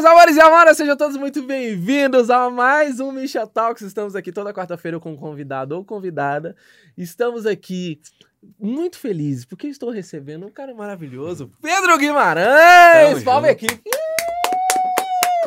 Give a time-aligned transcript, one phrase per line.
[0.00, 3.82] meus amores e amadas, sejam todos muito bem-vindos a mais um Misha Talks.
[3.82, 6.56] Estamos aqui toda quarta-feira com um convidado ou convidada.
[6.96, 8.00] Estamos aqui
[8.58, 13.22] muito felizes porque estou recebendo um cara maravilhoso, Pedro Guimarães.
[13.22, 13.82] Palma equipe.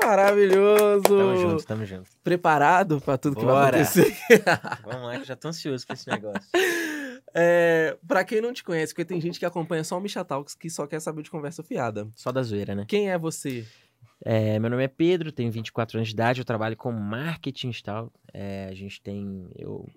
[0.06, 1.02] Maravilhoso.
[1.02, 2.10] Tamo junto, tamo junto.
[2.24, 3.82] Preparado para tudo que vai Bora.
[3.82, 4.16] acontecer?
[4.86, 6.48] Vamos lá, que eu já tô ansioso pra esse negócio.
[7.34, 10.54] É, para quem não te conhece, porque tem gente que acompanha só o Misha Talks
[10.54, 12.08] que só quer saber de conversa fiada.
[12.16, 12.86] Só da zoeira, né?
[12.88, 13.66] Quem é você?
[14.26, 17.84] É, meu nome é Pedro, tenho 24 anos de idade, eu trabalho com marketing e
[17.84, 18.12] tal.
[18.34, 19.90] É, a gente tem, eu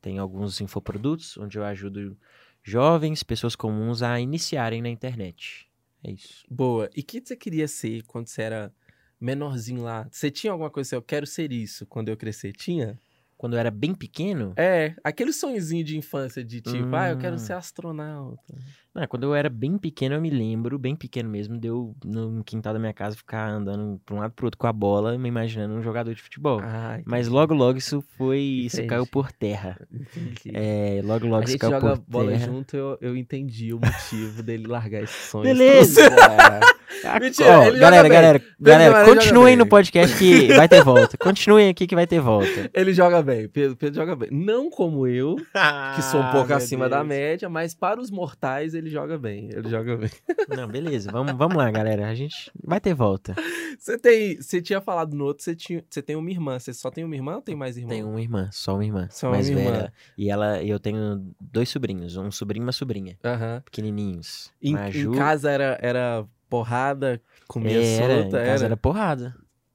[0.00, 2.16] tenho alguns infoprodutos onde eu ajudo
[2.62, 5.66] jovens, pessoas comuns a iniciarem na internet.
[6.02, 6.44] É isso.
[6.50, 6.88] Boa.
[6.96, 8.72] E o que você queria ser quando você era
[9.20, 10.08] menorzinho lá?
[10.10, 12.52] Você tinha alguma coisa assim, eu quero ser isso quando eu crescer?
[12.52, 12.98] Tinha?
[13.36, 17.34] Quando eu era bem pequeno, É, aquele sonhozinho de infância de tipo, ah, eu quero
[17.34, 17.38] Hum.
[17.38, 18.54] ser astronauta.
[18.94, 22.42] Não, quando eu era bem pequeno, eu me lembro, bem pequeno mesmo, de eu no
[22.44, 25.28] quintal da minha casa ficar andando pra um lado pro outro com a bola, me
[25.28, 26.60] imaginando um jogador de futebol.
[26.62, 28.38] Ah, Mas logo, logo isso foi.
[28.38, 28.88] Isso Entendi.
[28.88, 29.76] caiu por terra.
[29.92, 30.52] entendi.
[30.54, 32.46] É, logo, logo a isso gente caiu joga por bola terra.
[32.46, 35.44] junto, eu, eu entendi o motivo dele largar esse sonho.
[35.44, 36.00] Beleza!
[37.04, 38.12] Ah, Mentira, ó, joga galera, bem.
[38.12, 39.70] galera, galera, joga continuem no bem.
[39.70, 41.18] podcast que vai ter volta.
[41.18, 42.70] Continuem aqui que vai ter volta.
[42.72, 44.28] Ele joga bem, Pedro, Pedro joga bem.
[44.30, 45.34] Não como eu,
[45.96, 49.48] que sou um pouco Ah, acima da média, mas para os mortais ele joga bem.
[49.52, 50.10] Ele joga bem.
[50.48, 52.08] Não, beleza, vamos, vamos lá, galera.
[52.08, 53.34] A gente vai ter volta.
[53.78, 56.58] Você tem, você tinha falado no outro, você tinha, você tem uma irmã.
[56.58, 57.90] Você só tem uma irmã ou tem mais irmãos?
[57.90, 59.62] Tenho uma irmã, só uma irmã, Só uma mais irmã.
[59.72, 59.92] velha.
[60.16, 63.62] E ela, e eu tenho dois sobrinhos, um sobrinho e uma sobrinha, Aham.
[63.64, 64.52] pequenininhos.
[64.62, 69.34] Em, Maju, em casa era, era porrada, comia era, solta, em casa era porrada.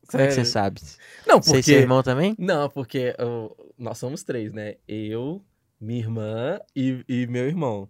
[0.10, 0.82] Como é que você sabe?
[1.28, 1.64] Não, Você e porque...
[1.64, 2.36] seu irmão também?
[2.40, 4.76] Não, porque eu- nós somos três, né?
[4.88, 5.44] Eu,
[5.80, 7.88] minha irmã e, e meu irmão.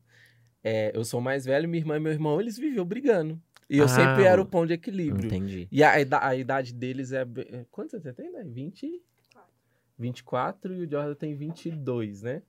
[0.64, 3.42] É, eu sou mais velho, minha irmã e meu irmão, eles viviam brigando.
[3.70, 5.28] E eu Ah, sempre era o pão de equilíbrio.
[5.28, 5.68] Entendi.
[5.72, 7.22] E a, a idade deles é...
[7.22, 8.44] é- Quantos você tem, né?
[8.44, 9.02] 20?
[9.98, 12.42] 24 e o Jordan tem 22, né?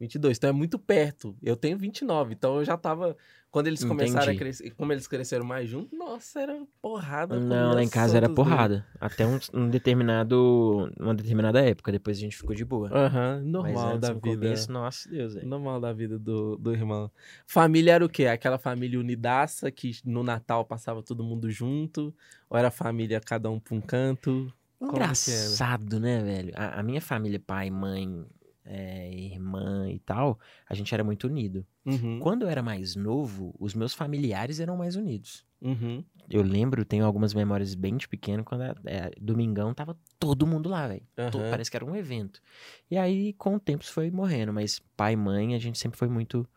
[0.00, 1.36] 22, então é muito perto.
[1.42, 3.16] Eu tenho 29, então eu já tava...
[3.50, 4.36] Quando eles começaram Entendi.
[4.36, 7.38] a crescer, como eles cresceram mais juntos, nossa, era porrada.
[7.40, 8.56] Não, lá em casa era soltas dele.
[8.56, 8.86] porrada.
[9.00, 10.88] Até um, um determinado.
[11.00, 11.90] Uma determinada época.
[11.90, 12.88] Depois a gente ficou de boa.
[12.92, 14.20] Aham, Mas normal antes, da vida.
[14.36, 15.48] começo, nossa Deus, velho.
[15.48, 17.10] Normal da vida do, do irmão.
[17.44, 18.26] Família era o quê?
[18.26, 22.14] Aquela família unidaça que no Natal passava todo mundo junto?
[22.48, 24.52] Ou era família cada um pra um canto?
[24.80, 26.52] Engraçado, né, velho?
[26.54, 28.24] A, a minha família, pai, mãe,
[28.72, 30.38] é, irmã e tal,
[30.68, 31.66] a gente era muito unido.
[31.84, 35.44] Uhum, Quando eu era mais novo, os meus familiares eram mais unidos.
[35.60, 36.04] uhum.
[36.28, 40.68] Eu lembro, tenho algumas memórias bem de pequeno, quando era, é, domingão tava todo mundo
[40.68, 41.02] lá, velho.
[41.18, 41.50] Aham.
[41.50, 42.40] Parece que era um evento.
[42.88, 44.52] E aí, com o tempo, isso foi morrendo.
[44.52, 46.48] Mas pai e mãe, a gente sempre foi muito,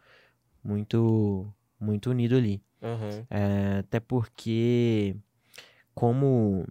[0.64, 2.62] muito, muito unido ali.
[3.32, 5.16] É, até porque,
[5.96, 6.68] como,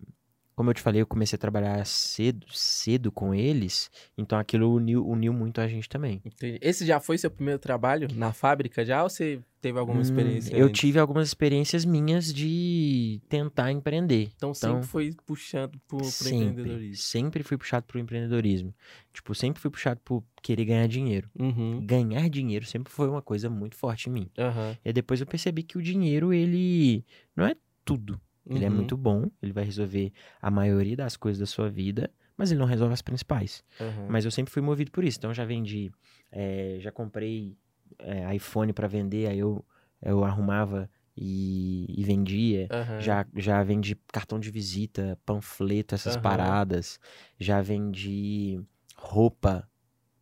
[0.55, 5.07] como eu te falei, eu comecei a trabalhar cedo, cedo com eles, então aquilo uniu,
[5.07, 6.21] uniu muito a gente também.
[6.25, 6.59] Entendi.
[6.61, 10.57] Esse já foi seu primeiro trabalho na fábrica já ou você teve alguma Hum, experiência?
[10.57, 10.81] eu antes?
[10.81, 14.31] tive algumas experiências minhas de tentar empreender.
[14.37, 16.97] Então sempre então, foi puxando pro, pro Sempre, empreendedorismo.
[16.97, 18.75] sempre fui puxado pro empreendedorismo.
[19.13, 21.31] Tipo, sempre fui puxado por querer ganhar dinheiro.
[21.39, 24.31] Uhum, Ganhar dinheiro sempre foi uma coisa muito forte em mim.
[24.39, 24.77] aham.
[24.85, 27.05] E depois eu percebi que o dinheiro, ele
[27.37, 28.21] não é tudo.
[28.55, 32.11] Ele é uhum, muito bom, ele vai resolver a maioria das coisas da sua vida,
[32.37, 33.63] mas ele não resolve as principais.
[33.81, 34.07] aham.
[34.07, 35.19] Mas eu sempre fui movido por isso.
[35.19, 35.91] Então eu já vendi,
[36.31, 37.57] eh, já comprei
[37.99, 39.65] eh, iPhone para vender, aí eu,
[40.03, 42.71] eu arrumava e, e vendia.
[42.71, 42.99] Aham.
[42.99, 46.23] Já, já vendi cartão de visita, panfleto, essas Aham.
[46.23, 46.99] paradas.
[47.39, 48.61] Já vendi
[48.97, 49.69] roupa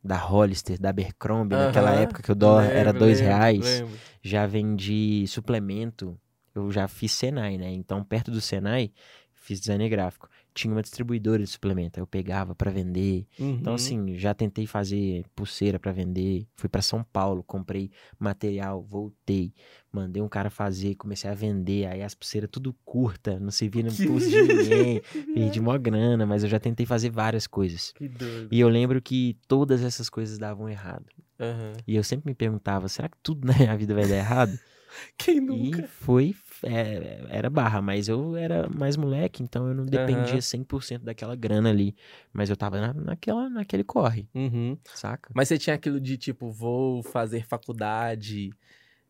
[0.03, 4.01] da Hollister, da Abercrombie, naquela época que o dólar era dois lembro, reais lembro.
[4.23, 6.19] já vendi suplemento.
[6.55, 7.71] Eu já fiz Senai, né?
[7.73, 8.91] Então, perto do Senai,
[9.33, 10.29] fiz design gráfico.
[10.53, 11.99] Tinha uma distribuidora de suplemento.
[11.99, 13.25] aí Eu pegava pra vender.
[13.39, 13.75] Então, Uhum.
[13.77, 16.47] assim, já tentei fazer pulseira pra vender.
[16.57, 19.55] Fui pra São Paulo, comprei material, voltei.
[19.93, 21.87] Mandei um cara fazer, comecei a vender.
[21.87, 25.01] Aí as pulseiras tudo curta, não servia no pulso de ninguém.
[25.35, 27.93] Perdi mó grana, mas eu já tentei fazer várias coisas.
[27.93, 28.49] Que doido.
[28.51, 31.07] E eu lembro que todas essas coisas davam errado.
[31.39, 31.73] Aham.
[31.87, 34.59] E eu sempre me perguntava, será que tudo na minha vida vai dar errado?
[35.17, 35.83] Quem nunca?
[35.83, 36.35] E foi,
[36.65, 40.41] é, era barra, mas eu era mais moleque, então eu não dependia Aham.
[40.41, 41.95] 100% daquela grana ali.
[42.33, 44.77] Mas eu tava na, naquela, naquele corre, Uhum.
[44.95, 45.31] saca?
[45.35, 48.51] Mas você tinha aquilo de tipo, vou fazer faculdade,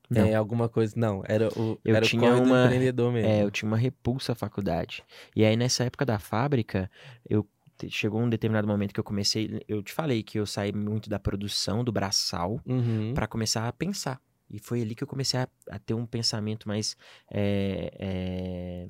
[0.09, 0.27] Não.
[0.27, 0.95] é, alguma coisa.
[0.97, 3.31] Não, era o, Eu era tinha o uma- empreendedor mesmo.
[3.31, 5.03] É, eu tinha uma repulsa à faculdade.
[5.35, 6.91] E aí nessa época da fábrica,
[7.29, 7.47] eu
[7.89, 11.19] chegou um determinado momento que eu comecei, eu te falei que eu saí muito da
[11.19, 13.15] produção do braçal Uhum.
[13.15, 14.21] pra começar a pensar.
[14.51, 16.97] E foi ali que eu comecei a, a ter um pensamento mais
[17.31, 18.87] é, é,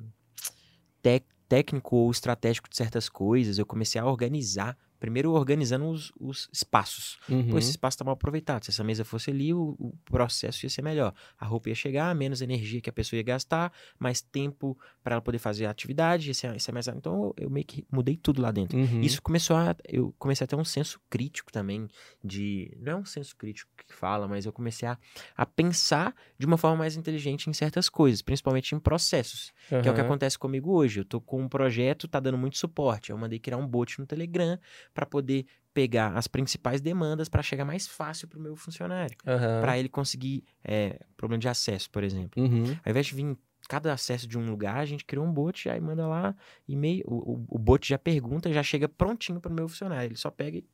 [1.51, 7.17] técnico ou estratégico de certas coisas, eu comecei a organizar Primeiro organizando os, os espaços.
[7.27, 7.49] Uhum.
[7.49, 8.63] Pô, esse espaço tá mal aproveitado.
[8.63, 11.11] Se essa mesa fosse ali, o, o, processo ia ser melhor.
[11.39, 15.21] A roupa ia chegar, menos energia que a pessoa ia gastar, mais tempo para ela
[15.21, 16.87] poder fazer a atividade, ser, ia ser mais...
[16.87, 18.77] Então, eu meio que mudei tudo lá dentro.
[18.77, 19.01] Uhum.
[19.01, 19.75] Isso começou a...
[19.89, 21.87] Eu comecei a ter um senso crítico também
[22.23, 22.71] de...
[22.79, 24.99] Não é um senso crítico que fala, mas eu comecei a,
[25.35, 29.51] a pensar de uma forma mais inteligente em certas coisas, principalmente em processos.
[29.71, 29.81] Uhum.
[29.81, 30.99] Que é o que acontece comigo hoje.
[30.99, 33.09] Eu tô com um projeto, tá dando muito suporte.
[33.09, 34.59] Eu mandei criar um bot no Telegram
[34.93, 39.61] para poder pegar as principais demandas para chegar mais fácil para o meu funcionário, Uhum.
[39.61, 42.41] para ele conseguir é, problema de acesso, por exemplo.
[42.43, 42.75] Uhum.
[42.83, 43.37] Ao invés de vir
[43.69, 46.35] cada acesso de um lugar, a gente criou um bot, aí manda lá
[46.67, 50.17] e-mail, o, o, o bot já pergunta, já chega prontinho para o meu funcionário, ele
[50.17, 50.65] só pega e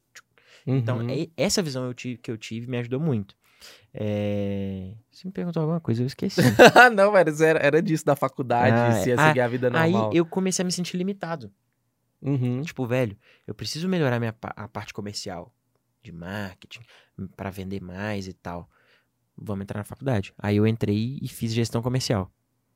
[0.65, 1.09] então, Uhum.
[1.09, 3.35] é- essa visão eu tive, que eu tive me ajudou muito.
[3.93, 4.93] É...
[5.11, 6.41] Você me perguntou alguma coisa, eu esqueci.
[6.75, 9.67] Ah, não, isso era, era disso da faculdade, Ah, se ia ah, seguir a vida
[9.73, 10.11] Aí normal.
[10.13, 11.51] eu comecei a me sentir limitado.
[12.21, 12.61] Uhum.
[12.61, 15.53] Tipo, velho, eu preciso melhorar minha a parte comercial
[16.03, 16.81] de marketing
[17.35, 18.69] para vender mais e tal.
[19.37, 20.33] Vamos entrar na faculdade.
[20.37, 22.31] Aí eu entrei e fiz gestão comercial.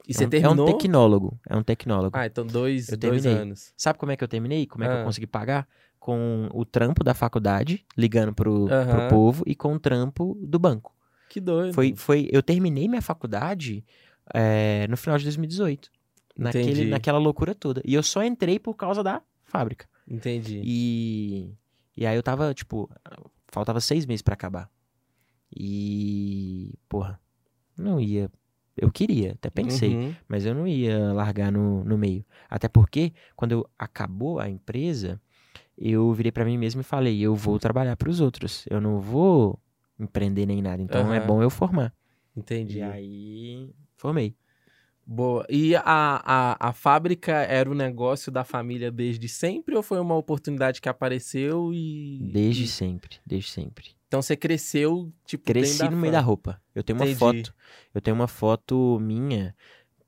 [0.07, 0.67] E é você um, terminou?
[0.67, 1.39] É um tecnólogo.
[1.49, 2.17] É um tecnólogo.
[2.17, 3.43] Ah, então dois, Eu dois terminei.
[3.43, 3.73] anos.
[3.77, 4.65] Sabe como é que eu terminei?
[4.67, 4.99] Como é que Ah.
[4.99, 5.67] eu consegui pagar?
[5.99, 10.95] Com o trampo da faculdade, ligando pro, pro povo, e com o trampo do banco.
[11.29, 11.73] Que doido.
[11.73, 13.85] Foi, foi, eu terminei minha faculdade
[14.33, 15.91] é, no final de 2018.
[16.35, 16.57] Entendi.
[16.57, 17.81] Naquele, naquela loucura toda.
[17.85, 19.21] E eu só entrei por causa da
[19.51, 19.85] fábrica.
[20.07, 20.61] Entendi.
[20.63, 21.53] E,
[21.95, 22.89] e aí eu tava, tipo,
[23.47, 24.69] faltava seis meses pra acabar.
[25.55, 27.19] E, porra,
[27.77, 28.31] não ia.
[28.75, 30.15] Eu queria, até pensei, Uhum.
[30.27, 32.25] mas eu não ia largar no, no meio.
[32.49, 35.21] Até porque, quando eu, acabou a empresa,
[35.77, 38.65] eu virei pra mim mesmo e falei: eu vou trabalhar pros outros.
[38.69, 39.59] Eu não vou
[39.99, 40.81] empreender nem nada.
[40.81, 41.27] Então é Aham.
[41.27, 41.93] bom eu formar.
[42.35, 42.77] Entendi.
[42.77, 44.33] E aí, formei.
[45.05, 45.45] Boa.
[45.49, 50.15] E a, a, a fábrica era o negócio da família desde sempre ou foi uma
[50.15, 52.29] oportunidade que apareceu e.
[52.31, 53.89] Desde sempre, desde sempre.
[54.07, 56.61] Então você cresceu, tipo, Cresci no meio da roupa.
[56.75, 57.17] Eu tenho uma Entendi.
[57.17, 57.55] foto.
[57.93, 59.55] Eu tenho uma foto minha,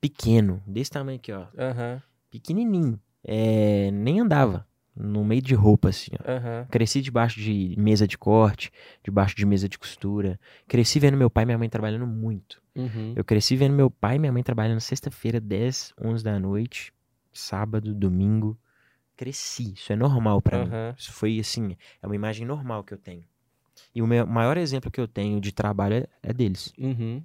[0.02, 1.48] pequeno, desse tamanho aqui, ó.
[1.58, 3.00] Aham, Pequenininho.
[3.24, 4.68] É, nem andava.
[4.96, 6.32] No meio de roupa, assim, ó.
[6.32, 6.68] aham.
[6.70, 8.72] Cresci debaixo de mesa de corte,
[9.04, 10.40] debaixo de mesa de costura.
[10.68, 12.62] Cresci vendo meu pai e minha mãe trabalhando muito.
[12.76, 13.14] Uhum.
[13.16, 16.94] Eu cresci vendo meu pai e minha mãe trabalhando sexta-feira, 10, 11 da noite,
[17.32, 18.58] sábado, domingo.
[19.18, 19.74] Cresci.
[19.74, 20.70] Isso é normal pra mim.
[20.70, 20.96] Aham.
[20.98, 23.24] Isso foi assim, é uma imagem normal que eu tenho.
[23.96, 26.74] E o meu maior exemplo que eu tenho de trabalho é, é deles.
[26.78, 27.24] Uhum.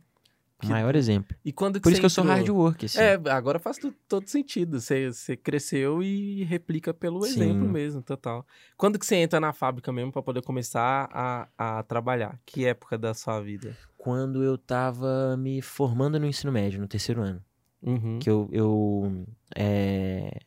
[0.63, 1.37] O maior exemplo.
[1.45, 2.99] E quando que Por isso que eu sou hard work, assim.
[2.99, 3.79] É, agora faz
[4.09, 4.81] todo sentido.
[4.81, 7.31] Você, você cresceu e replica pelo Sim.
[7.31, 8.45] exemplo mesmo, total.
[8.77, 12.41] Quando que você entra na fábrica mesmo pra poder começar a, a trabalhar?
[12.45, 13.77] Que época da sua vida?
[13.97, 17.41] Quando eu tava me formando no ensino médio, no terceiro ano.
[17.81, 18.19] Uhum.
[18.19, 18.49] Que eu.
[18.51, 19.25] eu
[19.55, 20.41] é,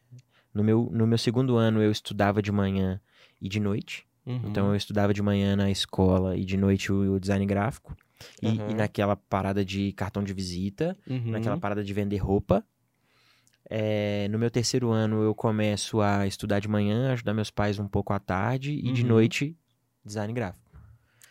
[0.53, 2.99] no, meu, no meu segundo ano eu estudava de manhã
[3.41, 4.05] e de noite.
[4.25, 4.41] Uhum.
[4.45, 7.95] Então eu estudava de manhã na escola e de noite o, o design gráfico.
[8.41, 8.71] E, Aham.
[8.71, 11.31] e naquela parada de cartão de visita, Uhum.
[11.31, 12.65] naquela parada de vender roupa.
[13.69, 17.87] É, no meu terceiro ano eu começo a estudar de manhã, ajudar meus pais um
[17.87, 19.09] pouco à tarde e de Uhum.
[19.09, 19.57] noite
[20.03, 20.69] design gráfico.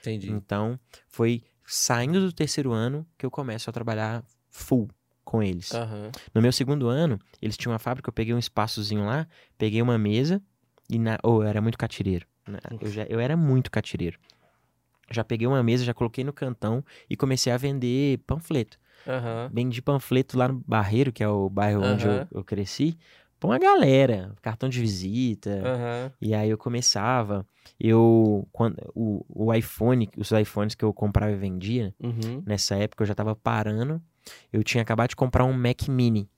[0.01, 0.31] Entendi.
[0.31, 0.79] Então
[1.09, 4.89] foi saindo do terceiro ano que eu começo a trabalhar full
[5.25, 5.73] com eles.
[5.75, 6.11] Aham.
[6.35, 9.27] No meu segundo ano, eles tinham uma fábrica, eu peguei um espaçozinho lá,
[9.59, 10.43] peguei uma mesa
[10.89, 11.19] e na...
[11.23, 12.27] oh, eu era muito catireiro.
[12.49, 12.59] né?
[12.81, 13.05] Eu, já...
[13.05, 14.19] eu era muito catireiro
[15.11, 18.79] já peguei uma mesa, já coloquei no cantão e comecei a vender panfleto.
[19.07, 19.51] Uhum.
[19.53, 21.93] Vendi panfleto lá no Barreiro, que é o bairro uhum.
[21.93, 22.97] onde eu, eu, cresci,
[23.39, 25.51] pra uma galera, cartão de visita.
[25.51, 26.11] Uhum.
[26.21, 27.47] E aí eu começava.
[27.79, 31.95] Eu, quando, o, o iPhone, os iPhones que eu comprava e vendia,
[32.45, 34.01] nessa época eu já tava parando.
[34.53, 36.29] Eu tinha acabado de comprar um Mac Mini.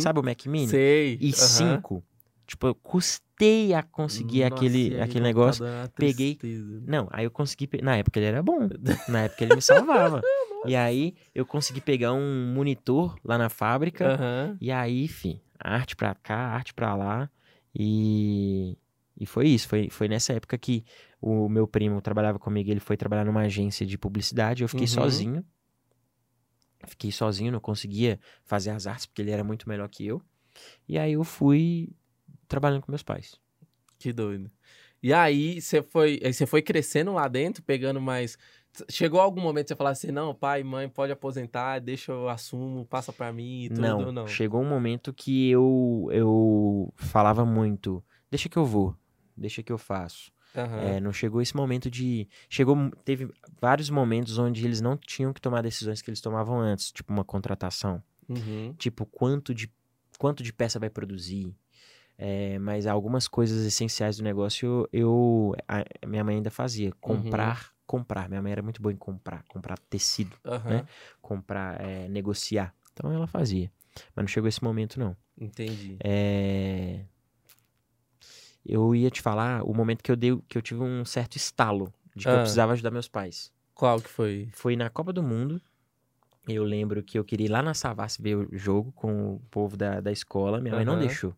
[0.00, 0.68] Sabe o Mac Mini?
[0.68, 1.18] Sei.
[1.20, 2.02] E 5.
[2.46, 5.64] Tipo, eu custei a conseguir Nossa, aquele, aquele negócio.
[5.96, 6.38] peguei-.
[6.86, 7.66] Não, aí eu consegui.
[7.66, 8.68] pe- Na época ele era bom.
[9.08, 10.22] Na época ele me salvava.
[10.64, 14.14] e aí eu consegui pegar um monitor lá na fábrica.
[14.14, 14.56] Aham.
[14.60, 17.28] E aí, fi, arte pra cá, arte pra lá.
[17.74, 18.78] E,
[19.18, 19.68] e foi isso.
[19.68, 20.84] Foi, foi nessa época que
[21.20, 22.70] o meu primo trabalhava comigo.
[22.70, 24.62] Ele foi trabalhar numa agência de publicidade.
[24.62, 24.92] Eu fiquei Uhum.
[24.92, 25.44] sozinho.
[26.86, 30.22] Fiquei sozinho, não conseguia fazer as artes porque ele era muito melhor que eu.
[30.88, 31.90] E aí eu fui
[32.48, 33.38] trabalhando com meus pais.
[33.98, 34.50] Que doido.
[35.02, 38.38] E aí você foi, você foi crescendo lá dentro, pegando mais.
[38.90, 42.84] Chegou algum momento que você falar assim, não, pai, mãe, pode aposentar, deixa eu assumo,
[42.84, 44.26] passa pra mim e tudo, não, não?
[44.26, 48.94] chegou um momento que eu, eu falava muito, deixa que eu vou,
[49.34, 50.30] deixa que eu faço.
[50.54, 50.80] Aham.
[50.80, 52.26] É, não chegou esse momento de.
[52.48, 52.90] Chegou.
[53.04, 57.12] Teve vários momentos onde eles não tinham que tomar decisões que eles tomavam antes, tipo
[57.12, 58.02] uma contratação.
[58.28, 58.74] Uhum.
[58.78, 59.70] Tipo, quanto de
[60.18, 61.54] quanto de peça vai produzir.
[62.18, 68.26] É, mas algumas coisas essenciais do negócio eu a, minha mãe ainda fazia comprar comprar
[68.28, 70.70] minha mãe era muito boa em comprar comprar tecido Aham.
[70.70, 70.86] né?
[71.20, 73.70] comprar é, negociar então ela fazia
[74.14, 75.98] mas não chegou esse momento não Entendi.
[76.02, 77.04] é...
[78.64, 81.92] Eu ia te falar o momento que eu dei, que eu tive um certo estalo
[82.16, 82.40] de que eu Ah.
[82.40, 83.52] precisava ajudar meus pais.
[83.74, 84.48] Qual que foi?
[84.52, 85.60] Foi na Copa do Mundo.
[86.48, 89.76] Eu lembro que eu queria ir lá na Savassi ver o jogo com o povo
[89.76, 90.60] da, da escola.
[90.60, 91.34] Minha mãe não deixou.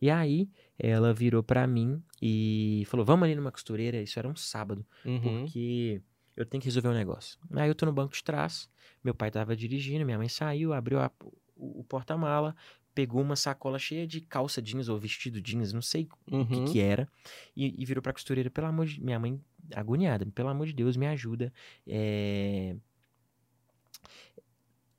[0.00, 0.48] E aí,
[0.78, 4.00] ela virou pra mim e falou: Vamos ali numa costureira.
[4.00, 5.20] Isso era um sábado, Uhum.
[5.20, 6.00] porque
[6.36, 7.38] eu tenho que resolver um negócio.
[7.52, 8.68] Aí eu tô no banco de trás.
[9.04, 10.04] Meu pai tava dirigindo.
[10.04, 11.10] Minha mãe saiu, abriu a-
[11.56, 12.54] o, o porta-mala,
[12.94, 16.46] pegou uma sacola cheia de calça jeans ou vestido jeans, não sei o Uhum.
[16.46, 17.08] que, que era,
[17.56, 19.02] e, e virou pra costureira, pelo amor de...
[19.02, 19.40] Minha mãe,
[19.74, 21.52] agoniada, pelo amor de Deus, me ajuda.
[21.86, 22.76] é,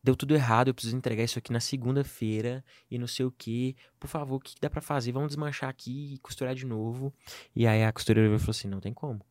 [0.04, 3.76] Deu tudo errado, eu preciso entregar isso aqui na segunda-feira e não sei o que.
[3.98, 5.14] Por favor, o que dá pra fazer?
[5.14, 7.14] Vamos desmanchar aqui e costurar de novo.
[7.56, 9.26] E aí a costureira veio e falou assim, não tem como.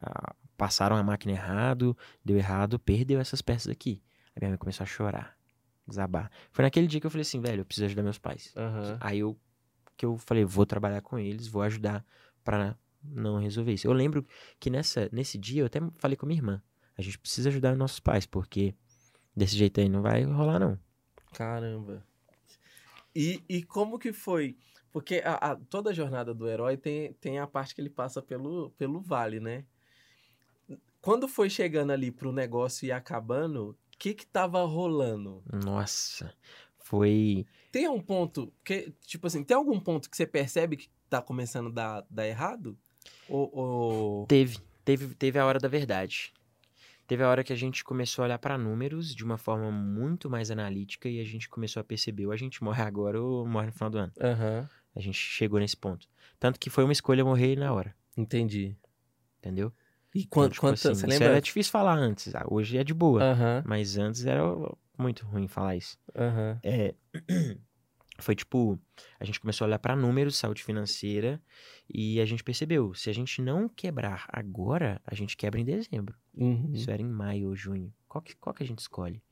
[0.00, 4.02] Ah, passaram a máquina errado, deu errado, perdeu essas peças aqui.
[4.34, 5.36] Aí minha mãe começou a chorar,
[5.86, 6.30] desabar.
[6.50, 8.54] Foi naquele dia que eu falei assim, velho, eu preciso ajudar meus pais.
[8.56, 8.96] Aham.
[9.00, 9.38] Aí eu
[9.98, 12.04] que eu falei, vou trabalhar com eles, vou ajudar
[12.44, 13.86] pra não resolver isso.
[13.86, 14.26] Eu lembro
[14.58, 16.62] que nessa nesse dia eu até falei com minha irmã,
[16.96, 18.74] a gente precisa ajudar os nossos pais, porque
[19.36, 20.78] desse jeito aí não vai rolar não.
[21.32, 22.04] Caramba.
[23.14, 24.56] E, e como que foi?
[24.92, 28.22] Porque a, a- toda a jornada do herói tem, tem a parte que ele passa
[28.22, 29.64] pelo, pelo vale, né?
[31.00, 35.42] Quando foi chegando ali pro negócio e acabando, o que que tava rolando?
[35.52, 36.34] Nossa,
[36.78, 41.22] foi Tem um ponto que, tipo assim, tem algum ponto que você percebe que tá
[41.22, 42.76] começando a dar, dar errado?
[43.28, 44.26] Ou, ou...
[44.26, 46.32] teve, teve teve a hora da verdade.
[47.06, 50.28] Teve a hora que a gente começou a olhar pra números de uma forma muito
[50.28, 53.66] mais analítica e a gente começou a perceber, ou a gente morre agora ou morre
[53.66, 54.12] no final do ano.
[54.20, 56.08] Aham, A gente chegou nesse ponto.
[56.40, 58.76] Tanto que foi uma escolha morrer na hora, entendi.
[59.38, 59.72] entendeu?
[60.14, 61.28] E Então, quanto, tipo quanto assim, você lembra?
[61.28, 62.34] era difícil falar antes.
[62.34, 63.22] ah, Hoje é de boa.
[63.22, 64.42] Aham, Mas antes era
[64.98, 65.98] muito ruim falar isso.
[66.14, 66.58] aham.
[66.62, 66.94] É,
[68.18, 68.78] foi tipo,
[69.18, 71.40] a gente começou a olhar para números, saúde financeira,
[71.88, 76.16] e a gente percebeu, se a gente não quebrar agora, a gente quebra em dezembro.
[76.34, 76.72] Uhum.
[76.72, 77.92] Isso era em maio ou junho.
[78.08, 79.22] Qual que, qual que a gente escolhe?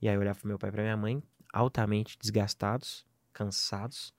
[0.00, 4.14] E aí eu olhava pro meu pai e pra minha mãe, altamente desgastados, cansados,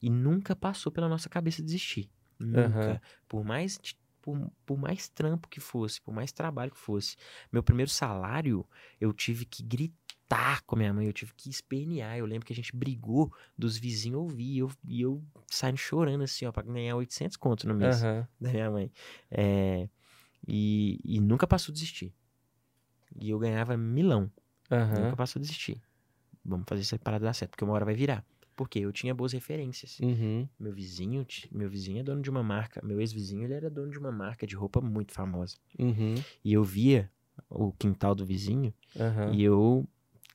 [0.00, 2.10] e nunca passou pela nossa cabeça desistir.
[2.38, 2.66] Nunca.
[2.66, 3.00] Aham.
[3.28, 3.78] Por mais
[4.22, 7.16] por, por mais trampo que fosse, por mais trabalho que fosse.
[7.50, 8.64] Meu primeiro salário,
[9.00, 9.96] eu tive que gritar
[10.66, 12.16] com a minha mãe, eu tive que espernear.
[12.16, 16.22] Eu lembro que a gente brigou dos vizinhos ouvir, e eu, e eu saindo chorando
[16.22, 18.28] assim, ó, pra ganhar 800 conto no mês Aham.
[18.40, 18.92] da minha mãe.
[19.30, 19.88] É,
[20.46, 22.12] e, e nunca passou a desistir.
[23.20, 24.30] E eu ganhava milão.
[24.70, 25.04] Aham.
[25.04, 25.80] Nunca passou a desistir.
[26.44, 28.24] Vamos fazer essa parada dar certo, porque uma hora vai virar.
[28.56, 29.98] Porque eu tinha boas referências.
[30.00, 30.48] Uhum.
[30.58, 32.80] Meu vizinho, meu vizinho é dono de uma marca.
[32.84, 35.56] Meu ex-vizinho, ele era dono de uma marca de roupa muito famosa.
[35.78, 36.14] Uhum.
[36.44, 37.10] E eu via
[37.48, 39.32] o quintal do vizinho Aham.
[39.32, 39.86] e eu,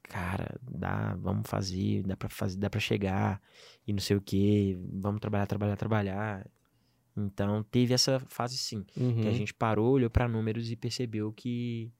[0.07, 3.41] cara, dá, vamos fazer, dá pra fazer, dá para chegar
[3.85, 6.47] e não sei o quê, vamos trabalhar, trabalhar, trabalhar.
[7.15, 9.21] Então teve essa fase sim, Uhum.
[9.21, 11.91] que a gente parou, olhou pra números e percebeu que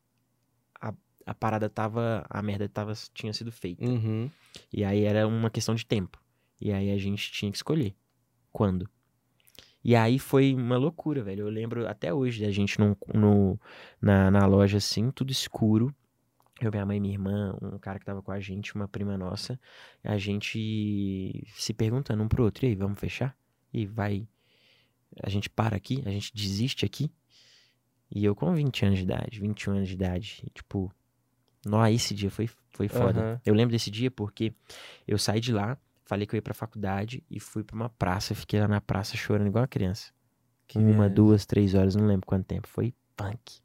[0.80, 0.94] a,
[1.26, 3.84] a parada tava, a merda tava, tinha sido feita.
[3.86, 4.30] Uhum.
[4.72, 6.22] E aí era uma questão de tempo.
[6.62, 7.96] E aí a gente tinha que escolher
[8.52, 8.88] quando.
[9.84, 11.42] E aí foi uma loucura, velho.
[11.42, 13.60] Eu lembro até hoje da gente no, no-
[14.02, 15.96] na, na loja assim, tudo escuro.
[16.60, 19.60] Eu, minha mãe, minha irmã, um cara que tava com a gente, uma prima nossa,
[20.04, 23.38] a gente se perguntando um pro outro, e aí, vamos fechar?
[23.72, 24.28] E vai.
[25.24, 26.02] A gente para aqui?
[26.06, 27.12] A gente desiste aqui?
[28.10, 30.92] E eu com 20 anos de idade, 21 anos de idade, e, tipo,
[31.66, 33.20] nó, esse dia foi, foi foda.
[33.20, 33.42] Aham.
[33.46, 34.54] Eu lembro desse dia porque
[35.08, 38.34] eu saí de lá, falei que eu ia pra faculdade e fui pra uma praça.
[38.34, 40.12] Fiquei lá na praça chorando igual uma criança.
[40.68, 41.14] Que uma, viagem.
[41.14, 42.68] duas, três horas, não lembro quanto tempo.
[42.68, 43.62] Foi punk.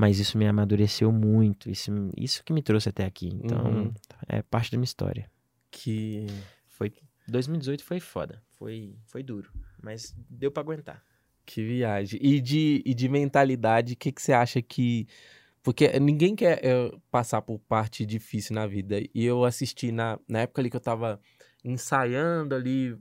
[0.00, 1.70] Mas isso me amadureceu muito.
[1.70, 3.28] Isso, isso que me trouxe até aqui.
[3.28, 3.94] Então, Uhum.
[4.26, 5.30] é parte da minha história.
[5.70, 6.26] Que.
[6.68, 6.90] Foi
[7.28, 8.42] 2018 foi foda.
[8.52, 9.50] Foi, foi duro.
[9.82, 11.04] Mas deu pra aguentar.
[11.44, 12.18] Que viagem.
[12.22, 15.06] E de, e de mentalidade, o que, que você acha que.
[15.62, 18.98] Porque ninguém quer eh, passar por parte difícil na vida.
[19.14, 21.20] E eu assisti na, na época ali que eu tava
[21.62, 22.96] ensaiando ali,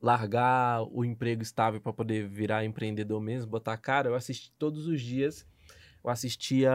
[0.00, 4.10] largar o emprego estável para poder virar empreendedor mesmo, botar cara.
[4.10, 5.46] Eu assisti todos os dias.
[6.04, 6.72] Eu assistia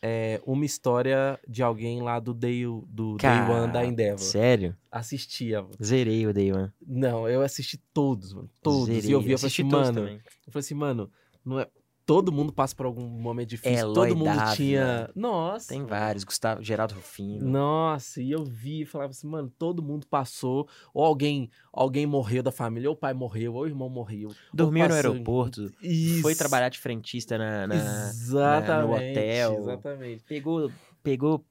[0.00, 4.18] eh, uma história de alguém lá do Day, do Day One da Endeavor.
[4.24, 4.74] Sério?
[4.90, 5.66] Assistia.
[5.82, 6.72] Zerei o Day One.
[6.86, 8.50] Não, eu assisti todos, mano.
[8.62, 8.86] Todos.
[8.86, 9.10] Zerei.
[9.10, 10.00] E eu via e falei Assisti assim, todos mano.
[10.00, 10.14] também.
[10.46, 11.10] Eu falei assim, mano,
[11.44, 11.68] não é...
[12.06, 13.78] todo mundo passa por algum momento difícil.
[13.78, 14.54] Eloy todo mundo Dávila.
[14.56, 15.10] tinha.
[15.14, 15.68] Nossa.
[15.68, 17.48] Tem vários, Gustavo, Geraldo Rufino.
[17.48, 22.42] Nossa, e eu vi e falava assim, mano, todo mundo passou, ou alguém, alguém morreu
[22.42, 24.30] da família, ou o pai morreu, ou o irmão morreu.
[24.52, 26.22] Dormiu no aeroporto, Isso.
[26.22, 27.74] foi trabalhar de frentista na, na-
[28.10, 29.58] exatamente, hotel.
[29.58, 30.24] Exatamente.
[30.24, 30.70] pegou,
[31.02, 31.44] pegou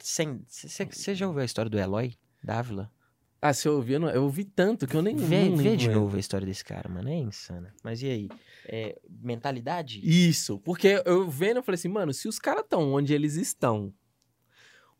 [0.00, 2.90] sem, você já ouviu a história do Eloy Dávila?
[3.40, 5.76] Ah, se eu ouvi, eu, não- eu ouvi tanto que eu nem Vê, não vê
[5.76, 7.72] de novo a história desse cara, mano, é insana.
[7.82, 8.28] Mas e aí?
[8.64, 10.00] É, mentalidade?
[10.02, 13.92] Isso, porque eu vendo, eu falei assim, mano, se os caras estão onde eles estão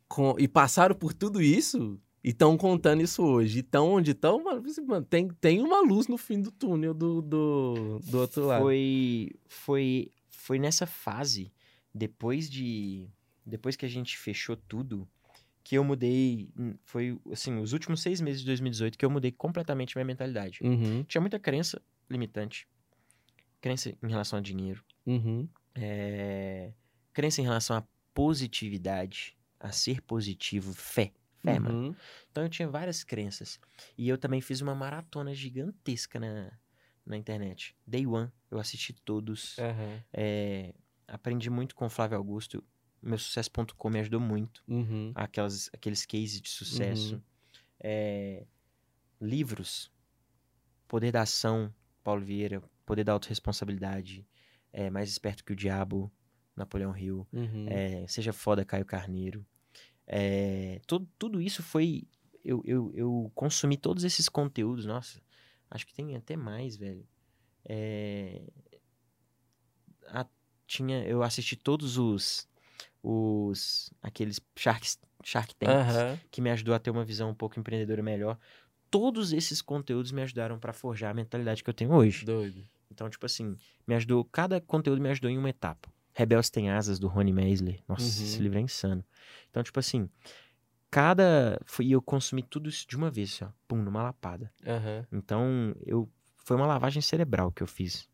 [0.09, 4.43] com- e passaram por tudo isso e estão contando isso hoje, e estão onde estão,
[4.43, 8.47] mano, assim, mano, tem, tem uma luz no fim do túnel do, do, do outro
[8.47, 8.63] lado.
[8.63, 11.53] foi, foi, foi nessa fase,
[11.95, 13.09] depois de.
[13.49, 15.09] Depois que a gente fechou tudo,
[15.67, 16.49] que eu mudei.
[16.85, 20.61] Foi, assim, os últimos seis meses de 2018 que eu mudei completamente minha mentalidade.
[20.63, 22.69] Uhum, Tinha muita crença limitante.
[23.61, 24.85] Crença em relação a dinheiro.
[25.05, 26.73] uhum, é,
[27.13, 31.13] crença em relação à positividade, a ser positivo, fé.
[31.43, 31.89] Fé, mano.
[31.89, 31.95] uhum.
[32.31, 33.59] Então eu tinha várias crenças.
[33.99, 36.53] E eu também fiz uma maratona gigantesca na,
[37.05, 37.75] na internet.
[37.85, 39.57] Day One, eu assisti todos.
[40.13, 40.73] É,
[41.09, 42.63] aprendi muito com o Flávio Augusto.
[43.07, 44.63] Meu sucesso.com me ajudou muito.
[44.69, 47.15] uhum, Aquelas, aqueles cases de sucesso.
[47.15, 47.23] Uhum.
[47.81, 48.47] É,
[49.21, 49.91] livros.
[50.89, 51.73] Poder da Ação,
[52.03, 52.63] Paulo Vieira.
[52.85, 54.27] Poder da Autoresponsabilidade.
[54.73, 56.13] É, Mais Esperto que o Diabo,
[56.55, 57.27] Napoleão Hill.
[57.33, 57.67] uhum.
[57.69, 59.47] É, Seja Foda, Caio Carneiro.
[60.07, 62.07] É, tudo, tudo isso foi.
[62.45, 64.85] Eu, eu, eu consumi todos esses conteúdos.
[64.87, 65.21] Nossa,
[65.71, 67.07] acho que tem até mais, velho.
[67.65, 68.43] É,
[70.09, 70.27] a-
[70.67, 72.49] tinha, eu assisti todos os.
[73.03, 74.87] Os aqueles Shark,
[75.25, 78.39] Shark Tanks Aham, que me ajudou a ter uma visão um pouco empreendedora melhor.
[78.91, 82.25] Todos esses conteúdos me ajudaram para forjar a mentalidade que eu tenho hoje.
[82.25, 82.65] doido.
[82.91, 85.89] Então, tipo assim, me ajudou, cada conteúdo me ajudou em uma etapa.
[86.15, 87.81] Rebeldes Tem Asas, do Rony Meisler.
[87.87, 88.09] Nossa, Uhum.
[88.25, 89.05] esse livro é insano.
[89.51, 90.09] Então, tipo assim,
[90.91, 91.61] cada...
[91.81, 93.49] E eu consumi tudo isso de uma vez, assim, ó.
[93.69, 94.51] Pum, numa lapada.
[94.67, 96.09] Aham, Então, eu...
[96.37, 98.09] Foi uma lavagem cerebral que eu fiz.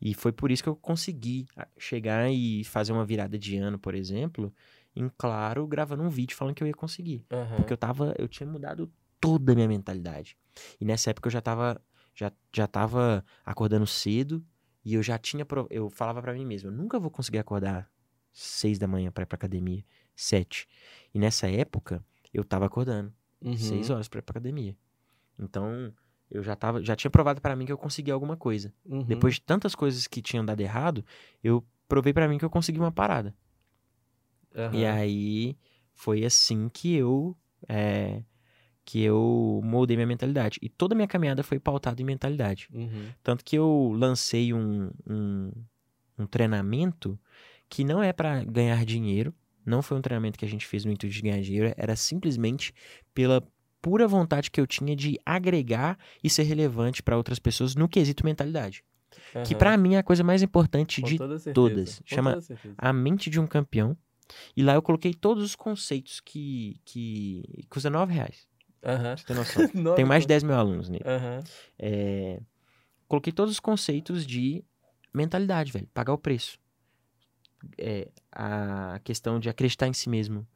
[0.00, 3.78] E foi por isso que eu consegui ah, chegar e fazer uma virada de ano,
[3.78, 4.52] por exemplo,
[4.96, 7.24] em claro, gravando um vídeo falando que eu ia conseguir.
[7.30, 7.56] aham.
[7.58, 10.36] Porque eu tava, eu tinha mudado toda a minha mentalidade.
[10.80, 11.80] E nessa época eu já tava,
[12.14, 14.44] já, já tava acordando cedo
[14.84, 17.90] e eu já tinha, eu falava pra mim mesmo, eu nunca vou conseguir acordar
[18.32, 19.84] seis da manhã pra ir pra academia,
[20.16, 20.66] sete.
[21.12, 23.56] E nessa época eu tava acordando Uhum.
[23.56, 24.76] seis horas pra ir pra academia.
[25.38, 25.92] Então
[26.30, 28.72] eu já tava, já tinha provado pra mim que eu conseguia alguma coisa.
[28.84, 29.02] Uhum.
[29.02, 31.04] Depois de tantas coisas que tinham dado errado,
[31.42, 33.34] eu provei pra mim que eu consegui uma parada.
[34.54, 34.76] Aham.
[34.76, 35.56] E aí
[35.92, 37.36] foi assim que eu
[37.68, 38.22] é,
[38.84, 40.58] que eu moldei minha mentalidade.
[40.62, 42.68] E toda a minha caminhada foi pautada em mentalidade.
[42.72, 43.08] Uhum.
[43.22, 45.52] Tanto que eu lancei um, um,
[46.18, 47.18] um treinamento
[47.68, 49.34] que não é para ganhar dinheiro.
[49.64, 51.74] Não foi um treinamento que a gente fez no intuito de ganhar dinheiro.
[51.76, 52.72] Era simplesmente
[53.12, 53.46] pela
[53.80, 58.24] pura vontade que eu tinha de agregar e ser relevante para outras pessoas no quesito
[58.24, 58.84] mentalidade.
[59.44, 59.58] Que aham.
[59.58, 61.98] para mim é a coisa mais importante Com de toda todas.
[62.00, 63.96] com Chama- toda a mente de um campeão.
[64.56, 68.46] E lá eu coloquei todos os conceitos que, que custa nove reais.
[69.16, 69.68] Você tem noção?
[69.96, 71.02] Tem mais de con- 10 mil alunos nele.
[71.06, 71.40] Aham.
[71.78, 72.40] É,
[73.08, 74.62] coloquei todos os conceitos de
[75.12, 75.88] mentalidade, velho.
[75.92, 76.58] Pagar o preço.
[77.76, 80.46] É, a questão de acreditar em si mesmo.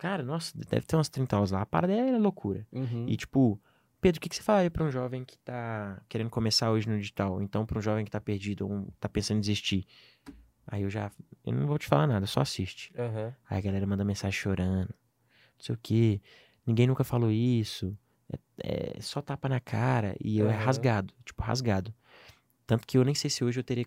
[0.00, 1.60] Cara, nossa, deve ter umas 30 aulas lá.
[1.60, 2.66] A parada é loucura.
[2.72, 3.04] Uhum.
[3.06, 3.60] E tipo,
[4.00, 6.96] Pedro, o que, que você falaria pra um jovem que tá querendo começar hoje no
[6.96, 7.34] digital?
[7.34, 9.86] Ou então pra um jovem que tá perdido ou tá pensando em desistir?
[10.66, 11.10] Aí eu já.
[11.44, 12.90] Eu não vou te falar nada, só assiste.
[12.98, 13.34] Aham.
[13.46, 14.88] Aí a galera manda mensagem chorando.
[14.88, 16.22] Não sei o quê.
[16.66, 17.94] Ninguém nunca falou isso.
[18.62, 20.16] É, é só tapa na cara.
[20.18, 21.12] E eu é rasgado.
[21.26, 21.94] Tipo, rasgado.
[22.70, 23.84] Tanto que eu nem sei se hoje eu teria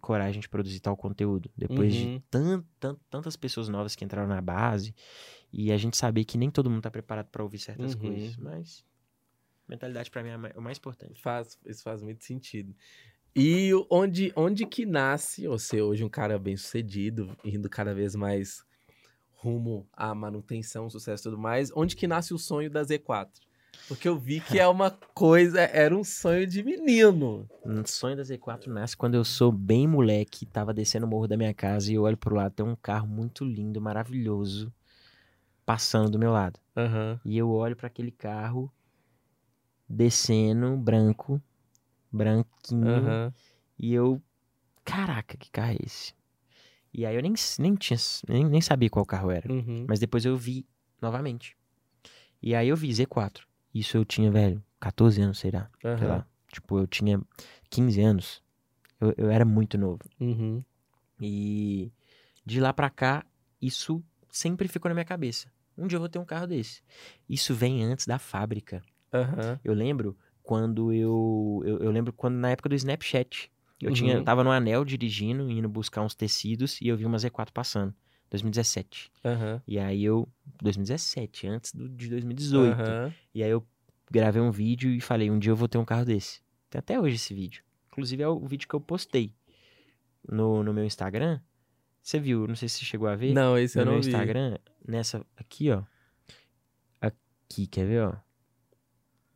[0.00, 1.48] coragem de produzir tal conteúdo.
[1.56, 2.16] Depois Uhum.
[2.16, 4.92] de tan, tan- tantas pessoas novas que entraram na base.
[5.52, 8.00] E a gente saber que nem todo mundo tá preparado pra ouvir certas Uhum.
[8.00, 8.36] coisas.
[8.36, 8.84] Mas.
[9.68, 11.22] Mentalidade pra mim é o mais importante.
[11.22, 12.74] Faz, isso faz muito sentido.
[13.36, 18.64] E onde, onde que nasce você hoje um cara bem sucedido, indo cada vez mais
[19.30, 23.30] rumo à manutenção, sucesso e tudo mais, onde que nasce o sonho da Z4?
[23.88, 27.48] Porque eu vi que é uma coisa, era um sonho de menino.
[27.64, 31.36] Um sonho da Z4 nasce quando eu sou bem moleque, tava descendo o morro da
[31.36, 34.72] minha casa e eu olho pro lado, tem um carro muito lindo, maravilhoso,
[35.64, 36.58] passando do meu lado.
[36.76, 37.20] Aham.
[37.24, 38.70] E eu olho pra aquele carro
[39.88, 41.40] descendo, branco,
[42.10, 43.34] branquinho, Aham.
[43.78, 44.20] e eu,
[44.84, 46.14] caraca, que carro é esse?
[46.92, 49.84] E aí eu nem, nem tinha, nem, nem sabia qual carro era, Uhum.
[49.88, 50.66] mas depois eu vi
[51.00, 51.56] novamente.
[52.42, 53.42] E aí eu vi Z4.
[53.74, 55.68] Isso eu tinha, velho, 14 anos, sei lá.
[55.80, 56.06] sei Aham.
[56.08, 56.26] lá.
[56.52, 57.20] Tipo, eu tinha
[57.68, 58.42] 15 anos.
[59.00, 59.98] Eu, eu era muito novo.
[60.20, 60.62] Uhum.
[61.20, 61.90] E
[62.44, 63.24] de lá pra cá,
[63.60, 65.48] isso sempre ficou na minha cabeça.
[65.76, 66.82] Um dia eu vou ter um carro desse.
[67.28, 68.82] Isso vem antes da fábrica.
[69.12, 69.58] Aham.
[69.64, 71.62] Eu lembro quando eu.
[71.64, 73.50] Eu, eu lembro quando na época do Snapchat.
[73.80, 74.18] Eu tinha, Uhum.
[74.20, 77.92] eu tava no anel dirigindo, indo buscar uns tecidos e eu vi uma Z4 passando.
[78.34, 79.10] 2017.
[79.24, 79.62] Aham.
[79.66, 80.28] E aí eu.
[80.62, 82.80] 2017, antes do, de 2018.
[82.80, 83.14] Aham.
[83.34, 83.66] E aí eu
[84.10, 86.40] gravei um vídeo e falei, um dia eu vou ter um carro desse.
[86.68, 87.62] Tem até hoje esse vídeo.
[87.88, 89.32] Inclusive é o vídeo que eu postei
[90.28, 91.40] no, no meu Instagram.
[92.02, 92.46] Você viu?
[92.46, 93.32] Não sei se você chegou a ver.
[93.32, 94.08] Não, esse no eu não meu vi.
[94.08, 95.24] Instagram, nessa.
[95.36, 95.82] Aqui, ó.
[97.00, 98.14] Aqui, quer ver, ó?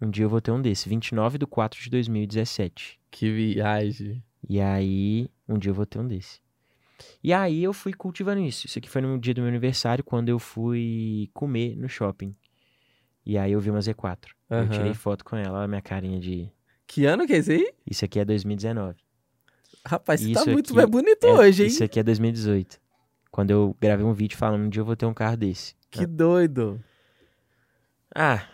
[0.00, 0.88] Um dia eu vou ter um desse.
[0.88, 3.00] 29 de 4 de 2017.
[3.10, 4.22] Que viagem.
[4.48, 6.40] E aí, um dia eu vou ter um desse.
[7.22, 8.66] E aí eu fui cultivando isso.
[8.66, 12.34] Isso aqui foi no dia do meu aniversário, quando eu fui comer no shopping.
[13.24, 14.26] E aí eu vi uma Z4.
[14.50, 14.68] Eu Aham.
[14.68, 16.50] tirei foto com ela, olha a minha carinha de.
[16.86, 17.72] Que ano que é esse aí?
[17.86, 18.96] Isso aqui é 2019.
[19.84, 21.68] Rapaz, você tá Isso muito aqui mais bonito É, hoje, hein?
[21.68, 22.80] Isso aqui é 2018.
[23.30, 25.74] Quando eu gravei um vídeo falando, um dia eu vou ter um carro desse.
[25.90, 26.82] Que doido.
[28.14, 28.46] Ah,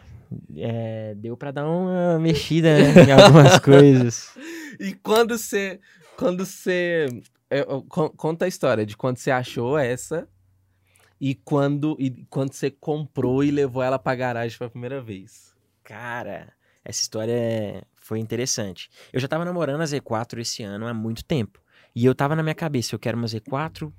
[0.57, 4.37] é, deu pra dar uma mexida né, em algumas coisas.
[4.81, 5.81] E quando você.
[6.17, 7.07] Quando você.
[7.51, 10.29] É, ó, con- Conta a história de quando você achou essa
[11.21, 15.55] e quando, e quando você comprou e levou ela pra garagem pela primeira vez.
[15.83, 16.53] Cara,
[16.85, 18.91] essa história é- foi interessante.
[19.13, 21.61] Eu já tava namorando a Z4 esse ano há muito tempo.
[21.95, 23.93] E eu tava na minha cabeça, eu quero uma Z4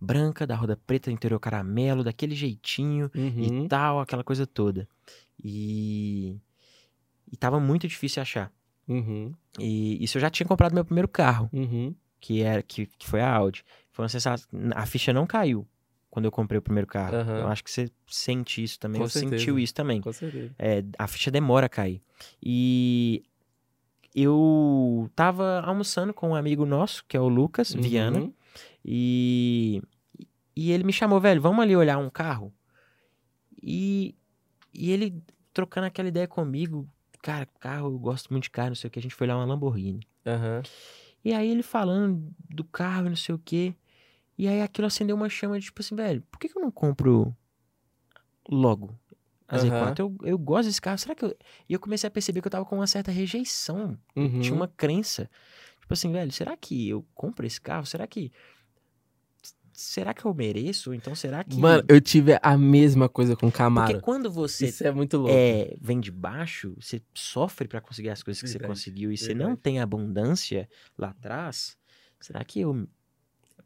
[0.00, 3.64] branca, da roda preta, interior caramelo, daquele jeitinho Uhum.
[3.64, 4.88] e tal, aquela coisa toda.
[5.42, 6.38] E.
[7.32, 8.52] E tava muito difícil achar.
[8.88, 9.32] Uhum.
[9.58, 11.48] E isso eu já tinha comprado meu primeiro carro.
[11.52, 11.94] Uhum.
[12.20, 13.64] Que era que, que foi a Audi.
[13.90, 15.66] Foi uma sensação, a ficha não caiu
[16.10, 17.14] quando eu comprei o primeiro carro.
[17.16, 17.38] Aham.
[17.40, 19.38] Eu acho que você sente isso também, Com eu certeza.
[19.38, 20.00] sentiu isso também.
[20.00, 20.54] Com certeza.
[20.58, 22.02] É, a ficha demora a cair.
[22.42, 23.22] E
[24.14, 28.34] eu tava almoçando com um amigo nosso, que é o Lucas Viana, Uhum.
[28.84, 29.82] e
[30.56, 32.52] e ele me chamou, velho, vamos ali olhar um carro.
[33.62, 34.14] E
[34.72, 36.88] e ele trocando aquela ideia comigo,
[37.22, 39.36] cara, carro, eu gosto muito de carro, não sei o que, a gente foi olhar
[39.36, 40.06] uma Lamborghini.
[40.26, 40.62] Aham.
[41.24, 43.74] E aí ele falando do carro e não sei o quê.
[44.38, 46.70] E aí aquilo acendeu uma chama de tipo assim, velho, por que, que eu não
[46.70, 47.36] compro
[48.48, 48.98] logo
[49.46, 49.92] a Aham.
[49.92, 49.98] Z4?
[49.98, 50.98] Eu, eu gosto desse carro.
[50.98, 51.36] Será que eu.
[51.68, 53.98] E eu comecei a perceber que eu tava com uma certa rejeição.
[54.16, 54.40] Uhum.
[54.40, 55.28] Tinha uma crença.
[55.80, 57.84] Tipo assim, velho, será que eu compro esse carro?
[57.84, 58.32] Será que.
[59.80, 60.92] Será que eu mereço?
[60.92, 61.56] Então será que.
[61.58, 64.00] Mano, eu tive a mesma coisa com o Porque Camaro.
[64.00, 65.32] quando você Isso é muito louco.
[65.34, 69.16] é, vem de baixo, você sofre pra conseguir as coisas que você Verdade, conseguiu e
[69.16, 69.60] você não verdade.
[69.62, 71.76] tem abundância lá atrás,
[72.20, 72.86] será que eu.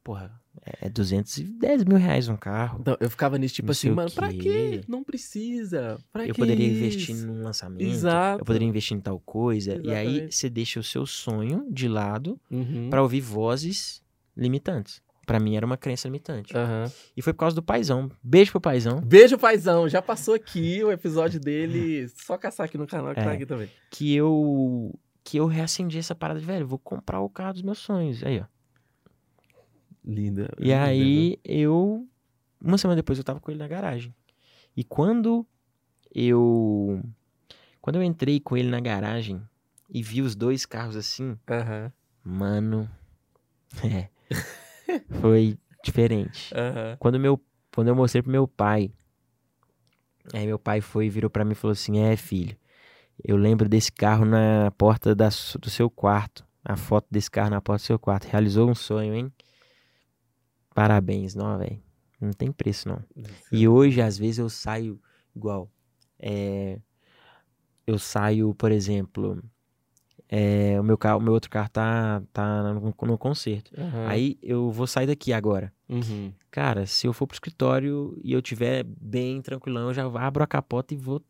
[0.04, 0.38] Porra,
[0.82, 2.78] é 210 mil reais um carro.
[2.80, 4.82] Então, eu ficava nisso, tipo Não assim, mano, pra quê.
[4.86, 5.98] Não precisa.
[6.12, 6.76] Pra eu que poderia isso?
[6.76, 7.80] investir num lançamento.
[7.90, 8.40] Exato.
[8.42, 9.80] Eu poderia investir em tal coisa.
[9.82, 10.34] E aí Exatamente.
[10.36, 12.90] você deixa o seu sonho de lado Uhum.
[12.90, 14.02] pra ouvir vozes
[14.36, 15.02] limitantes.
[15.26, 16.56] Pra mim era uma crença limitante.
[16.56, 16.90] Aham.
[17.16, 18.10] E foi por causa do paizão.
[18.22, 19.00] Beijo pro paizão.
[19.00, 19.88] Beijo, paizão.
[19.88, 22.08] Já passou aqui o episódio dele.
[22.08, 23.34] Só caçar aqui no canal que tá É.
[23.34, 23.68] aqui também.
[23.90, 24.92] Que eu.
[25.22, 28.22] Que eu reacendi essa parada de, velho, vou comprar o carro dos meus sonhos.
[28.22, 28.44] Aí, ó.
[30.04, 30.50] Linda.
[30.58, 32.06] E aí eu.
[32.60, 34.14] Uma semana depois eu tava com ele na garagem.
[34.76, 35.46] E quando
[36.14, 37.00] eu.
[37.80, 39.40] Quando eu entrei com ele na garagem
[39.88, 41.92] e vi os dois carros assim, Aham.
[42.22, 42.88] mano.
[43.82, 44.08] É.
[45.20, 46.54] Foi diferente.
[46.54, 46.96] Aham.
[46.98, 47.40] Quando, meu,
[47.74, 48.90] quando eu mostrei pro meu pai.
[50.32, 52.56] Aí meu pai foi, virou pra mim e falou assim: É, filho,
[53.22, 56.44] eu lembro desse carro na porta da, do seu quarto.
[56.64, 58.24] A foto desse carro na porta do seu quarto.
[58.24, 59.30] Realizou um sonho, hein?
[60.74, 61.80] Parabéns, não, velho.
[62.20, 63.04] Não tem preço, não.
[63.52, 64.98] E hoje, às vezes, eu saio
[65.36, 65.70] igual.
[66.18, 66.78] É,
[67.86, 69.42] eu saio, por exemplo.
[70.28, 73.72] É, o, meu carro, o meu outro carro tá, tá no, no concerto.
[73.78, 74.06] Aham.
[74.08, 75.72] Aí eu vou sair daqui agora.
[75.88, 76.32] Uhum.
[76.50, 80.46] Cara, se eu for pro escritório e eu tiver bem tranquilão, eu já abro a
[80.46, 81.22] capota e vou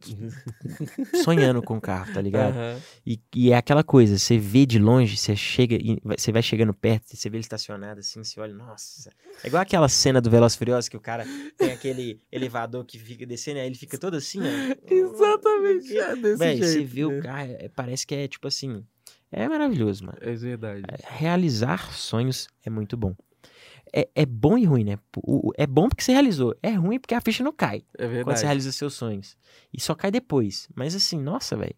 [1.24, 2.54] sonhando com o carro, tá ligado?
[2.56, 2.80] Aham.
[3.06, 6.74] E, e é aquela coisa, você vê de longe, você chega, vai- você vai chegando
[6.74, 9.10] perto, você vê ele estacionado assim, você olha, nossa.
[9.42, 13.24] É igual aquela cena do Veloz Furioso que o cara tem aquele elevador que fica
[13.26, 14.92] descendo, aí ele fica todo assim, ó.
[14.92, 15.96] Exatamente.
[15.96, 16.66] É desse Véi, jeito.
[16.66, 17.18] você vê né?
[17.18, 18.84] o carro, é- parece que é tipo assim,
[19.30, 20.18] é maravilhoso, mano.
[20.20, 20.82] É verdade.
[21.08, 23.14] Realizar sonhos é muito bom.
[23.92, 24.98] É, é bom e ruim, né?
[25.16, 26.54] O- é bom porque você realizou.
[26.62, 28.38] É ruim porque a ficha não cai É quando verdade.
[28.40, 29.36] você realiza seus sonhos.
[29.72, 30.68] E só cai depois.
[30.74, 31.74] Mas assim, nossa, velho.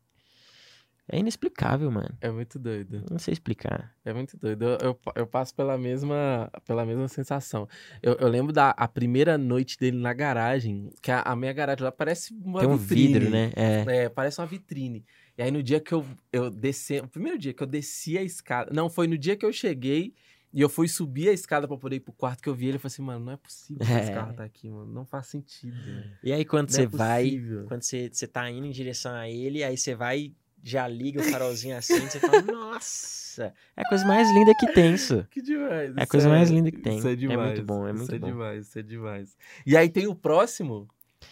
[1.11, 2.11] É inexplicável, mano.
[2.21, 3.03] É muito doido.
[3.11, 3.95] Não sei explicar.
[4.05, 4.63] É muito doido.
[4.67, 7.67] Eu, eu, eu passo pela mesma, pela mesma sensação.
[8.03, 11.83] Eu, eu lembro da a primeira noite dele na garagem, que a, a minha garagem
[11.83, 13.09] lá parece uma Tem um vitrine.
[13.09, 13.53] vidro, né?
[13.57, 13.85] É.
[14.05, 15.03] É, parece uma vitrine.
[15.39, 18.23] E aí no dia que eu, eu desci, o primeiro dia que eu desci a
[18.23, 20.13] escada, não, foi no dia que eu cheguei
[20.53, 22.77] E eu fui subir a escada pra poder ir pro quarto que eu vi ele
[22.77, 24.15] e falei assim, mano, não é possível que esse É.
[24.15, 24.91] carro tá aqui, mano.
[24.93, 25.77] Não faz sentido.
[25.85, 26.11] velho.
[26.23, 29.29] E aí quando Não você é vai, quando você, você tá indo em direção a
[29.29, 30.33] ele, aí você vai,
[30.63, 34.95] já liga o farolzinho assim, você fala, nossa, é a coisa mais linda que tem
[34.95, 35.27] isso.
[35.31, 35.95] Que demais.
[35.97, 36.99] É a isso coisa mais linda que tem.
[36.99, 37.49] Isso é É demais.
[37.51, 38.27] muito bom, é isso muito é bom.
[38.27, 39.37] demais, isso é demais.
[39.67, 40.89] E aí tem o próximo?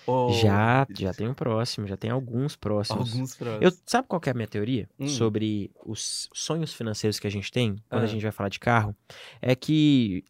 [0.06, 3.12] Ou- Já, já tem um próximo, já tem alguns próximos.
[3.12, 3.62] Alguns próximos.
[3.72, 5.08] Eu, sabe qual é a minha teoria Hum.
[5.08, 8.04] sobre os sonhos financeiros que a gente tem quando Ah.
[8.04, 8.94] a gente vai falar de carro?
[9.40, 10.24] É que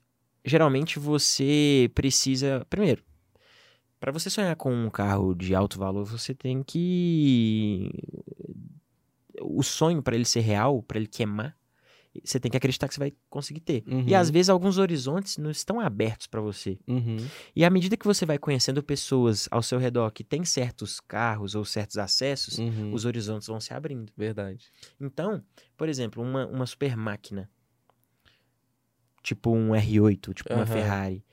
[0.44, 2.66] geralmente você precisa.
[2.70, 3.02] Primeiro,
[3.98, 7.90] para você sonhar com um carro de alto valor, você tem que.
[9.40, 11.55] O sonho, para ele ser real, para ele queimar,
[12.24, 13.84] você tem que acreditar que você vai conseguir ter.
[13.86, 14.16] E Uhum.
[14.16, 16.78] às vezes alguns horizontes não estão abertos para você.
[16.86, 17.16] Uhum.
[17.54, 21.54] E à medida que você vai conhecendo pessoas ao seu redor que têm certos carros
[21.54, 22.92] ou certos acessos, Uhum.
[22.92, 24.12] os horizontes vão se abrindo.
[24.16, 24.66] Verdade.
[25.00, 25.42] Então,
[25.76, 27.48] por exemplo, uma, uma super máquina,
[29.22, 30.66] tipo um R8, tipo uma.
[30.66, 31.24] Ferrari,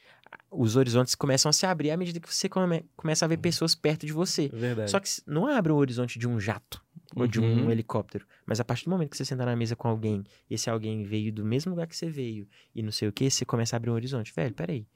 [0.49, 3.29] os horizontes começam a se abrir à medida que você come- começa a Uhum.
[3.29, 4.49] ver pessoas perto de você.
[4.49, 4.89] Verdade.
[4.91, 6.82] Só que não abre o horizonte de um jato
[7.15, 7.71] ou de um Uhum.
[7.71, 8.25] helicóptero.
[8.45, 11.03] Mas a partir do momento que você sentar na mesa com alguém, e esse alguém
[11.03, 13.77] veio do mesmo lugar que você veio e não sei o que, você começa a
[13.77, 14.33] abrir um horizonte.
[14.33, 14.87] Velho, peraí.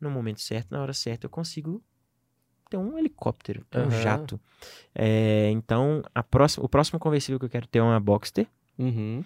[0.00, 1.82] No momento certo, na hora certa, eu consigo
[2.68, 3.90] ter um helicóptero, ter um Aham.
[3.90, 4.40] jato.
[4.94, 8.46] É, então, próxima, o próximo conversível que eu quero ter é uma Boxster.
[8.78, 9.24] Uhum.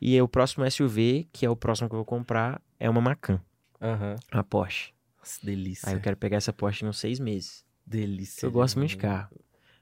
[0.00, 3.40] E o próximo SUV, que é o próximo que eu vou comprar, é uma Macan,
[3.80, 4.16] Aham.
[4.32, 4.92] uma Porsche.
[5.18, 5.88] Nossa, delícia.
[5.88, 7.64] Aí eu quero pegar essa Porsche em uns seis meses.
[7.86, 8.44] Delícia.
[8.46, 9.30] Eu gosto muito de carro.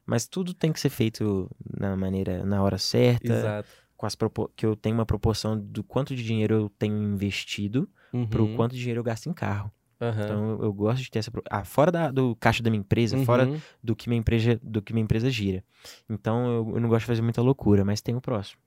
[0.06, 3.68] Mas tudo tem que ser feito na maneira, na hora certa, Exato.
[3.96, 4.14] com as
[4.54, 7.88] que eu tenho uma proporção do quanto de dinheiro eu tenho investido
[8.30, 8.54] pro Uhum.
[8.56, 9.70] quanto de dinheiro eu gasto em carro.
[10.00, 10.22] Aham.
[10.24, 13.16] Então eu, gosto de ter essa pro- ah, fora da- do caixa da minha empresa,
[13.24, 13.58] fora Uhum.
[13.82, 15.64] do que minha empresa do que minha empresa gira.
[16.08, 18.60] Então eu, eu não gosto de fazer muita loucura, mas tem o próximo.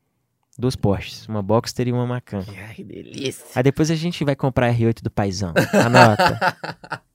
[0.58, 2.44] Duas Porsches, uma Boxster e uma Macan.
[2.68, 3.46] Ai, que delícia.
[3.56, 5.54] Aí depois a gente vai comprar a R8 do paizão.
[5.74, 6.38] Anota.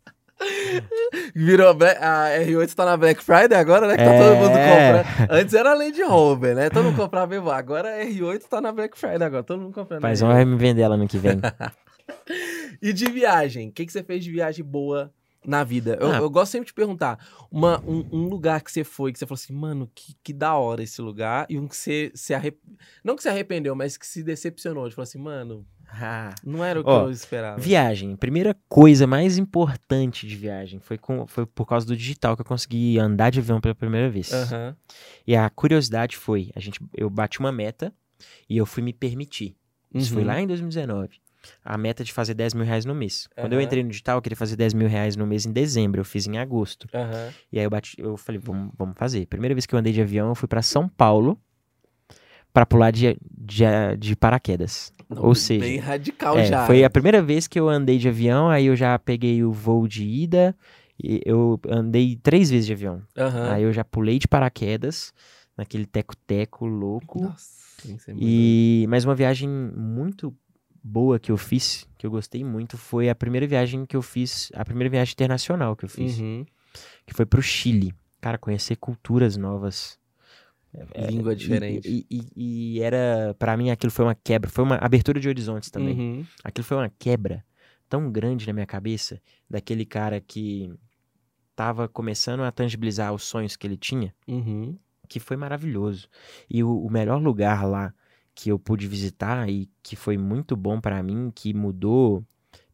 [1.35, 3.97] Virou a, Black- a R8 tá na Black Friday agora, né?
[3.97, 4.19] Que tá É.
[4.19, 5.31] todo mundo comprando.
[5.31, 6.71] Antes era Land Rover, né?
[6.71, 7.51] Todo mundo comprava mesmo.
[7.51, 9.43] Agora a R8 tá na Black Friday agora.
[9.43, 10.03] Todo mundo comprando.
[10.03, 10.27] R8.
[10.27, 11.41] vai me vender ela no que vem.
[12.83, 13.69] E de viagem?
[13.69, 15.11] O que, que você fez de viagem boa
[15.45, 15.97] na vida?
[16.01, 16.17] Eu, Ah.
[16.19, 17.19] eu gosto sempre de perguntar.
[17.51, 20.55] Uma, um, um lugar que você foi, que você falou assim, mano, que, que da
[20.55, 21.47] hora esse lugar.
[21.49, 22.77] E um que você se arrependeu.
[23.03, 24.87] Não que se arrependeu, mas que se decepcionou.
[24.89, 25.65] De falar assim, mano,
[26.01, 27.61] Ah, não era o que Ó, eu esperava.
[27.61, 28.17] Viagem.
[28.17, 32.47] Primeira coisa mais importante de viagem foi, com, foi por causa do digital que eu
[32.47, 34.33] consegui andar de avião pela primeira vez.
[34.33, 34.77] Aham.
[35.27, 37.93] E a curiosidade foi, a gente, eu bati uma meta
[38.49, 39.57] e eu fui me permitir.
[39.93, 40.29] Isso foi Uhum.
[40.29, 41.21] lá em 2019.
[41.63, 43.29] A meta de fazer 10 mil reais no mês.
[43.37, 46.01] Quando eu entrei no digital, eu queria fazer 10 mil reais no mês em dezembro.
[46.01, 46.89] Eu fiz em agosto.
[47.53, 49.27] E aí eu bati, eu falei, vamos, vamos fazer.
[49.27, 51.39] Primeira vez que eu andei de avião, eu fui pra São Paulo
[52.55, 53.65] pra pular de, de,
[53.99, 54.93] de paraquedas.
[55.11, 56.65] Não, Ou seja, Bem radical É, já.
[56.67, 59.87] foi a primeira vez que eu andei de avião, aí eu já peguei o voo
[59.87, 60.57] de ida,
[61.03, 63.03] e eu andei três vezes de avião.
[63.19, 63.51] Aham.
[63.53, 65.13] Aí eu já pulei de paraquedas,
[65.57, 67.21] naquele teco-teco louco.
[67.23, 70.35] Nossa, muito E mais uma viagem muito
[70.83, 74.51] boa que eu fiz, que eu gostei muito, foi a primeira viagem que eu fiz,
[74.55, 76.47] a primeira viagem internacional que eu fiz, Uhum.
[77.05, 77.93] que foi pro Chile.
[78.21, 79.99] Cara, conhecer culturas novas.
[80.93, 81.89] É, Língua e- diferente.
[81.89, 85.71] E, e- e era, pra mim, aquilo foi uma quebra, foi uma abertura de horizontes
[85.71, 85.99] também.
[85.99, 86.27] Uhum.
[86.43, 87.45] Aquilo foi uma quebra
[87.89, 90.73] tão grande na minha cabeça daquele cara que
[91.55, 94.77] tava começando a tangibilizar os sonhos que ele tinha, Uhum.
[95.09, 96.09] que foi maravilhoso.
[96.51, 97.95] E o, o melhor lugar lá
[98.35, 102.25] que eu pude visitar e que foi muito bom pra mim, que mudou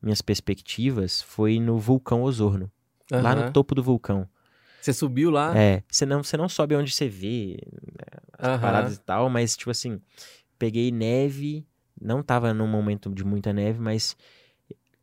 [0.00, 2.70] minhas perspectivas, foi no vulcão Osorno,
[3.10, 4.26] lá no topo do vulcão.
[4.81, 5.57] Você subiu lá?
[5.57, 7.59] É, você não, você não sobe onde você vê
[8.38, 8.61] as Aham.
[8.61, 10.01] paradas e tal, mas tipo assim,
[10.59, 11.66] peguei neve,
[12.01, 14.16] não tava num momento de muita neve, mas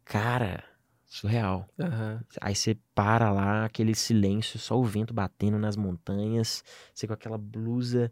[0.03, 0.63] cara,
[1.05, 1.67] surreal.
[1.79, 2.21] Aham.
[2.41, 6.63] Aí você para lá, aquele silêncio, só o vento batendo nas montanhas,
[6.93, 8.11] você com aquela blusa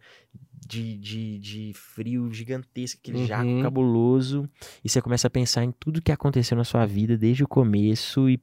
[0.67, 3.61] de, de, de frio gigantesco, aquele jaco Uhum.
[3.61, 4.49] cabuloso,
[4.83, 8.29] e você começa a pensar em tudo que aconteceu na sua vida desde o começo,
[8.29, 8.39] e,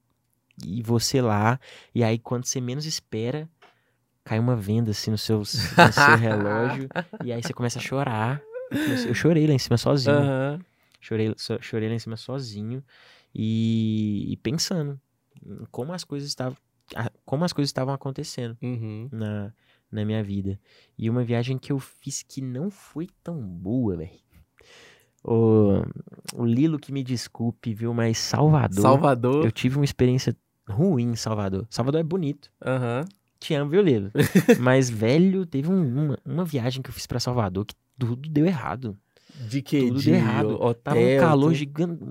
[0.65, 1.59] e você lá,
[1.95, 3.49] e aí quando você menos espera,
[4.25, 5.45] cai uma venda assim no seu, no
[5.93, 6.89] seu relógio,
[7.23, 8.43] e aí você começa a chorar.
[9.07, 10.17] Eu chorei lá em cima sozinho.
[10.17, 10.61] Aham.
[11.01, 12.83] Chorei, so- chorei lá em cima sozinho
[13.35, 15.01] e, e pensando
[15.45, 16.57] em como as coisas estavam,
[17.25, 19.09] como as coisas estavam acontecendo Uhum.
[19.11, 19.53] na,
[19.91, 20.61] na minha vida.
[20.97, 24.21] E uma viagem que eu fiz que não foi tão boa, velho.
[25.25, 25.83] O,
[26.35, 27.95] o Lilo que me desculpe, viu?
[27.95, 29.45] Mas Salvador, Salvador.
[29.45, 30.37] eu tive uma experiência
[30.69, 31.67] ruim em Salvador.
[31.71, 32.51] Salvador é bonito.
[32.65, 33.05] Aham.
[33.39, 34.11] Te amo, viu, Lilo?
[34.61, 38.47] Mas, velho, teve um- uma, uma viagem que eu fiz pra Salvador que tudo deu
[38.47, 38.97] errado.
[39.49, 39.81] De que?
[39.89, 40.55] Tudo de errado.
[40.61, 41.55] hotel, Tava um calor tudo?
[41.55, 42.03] gigante,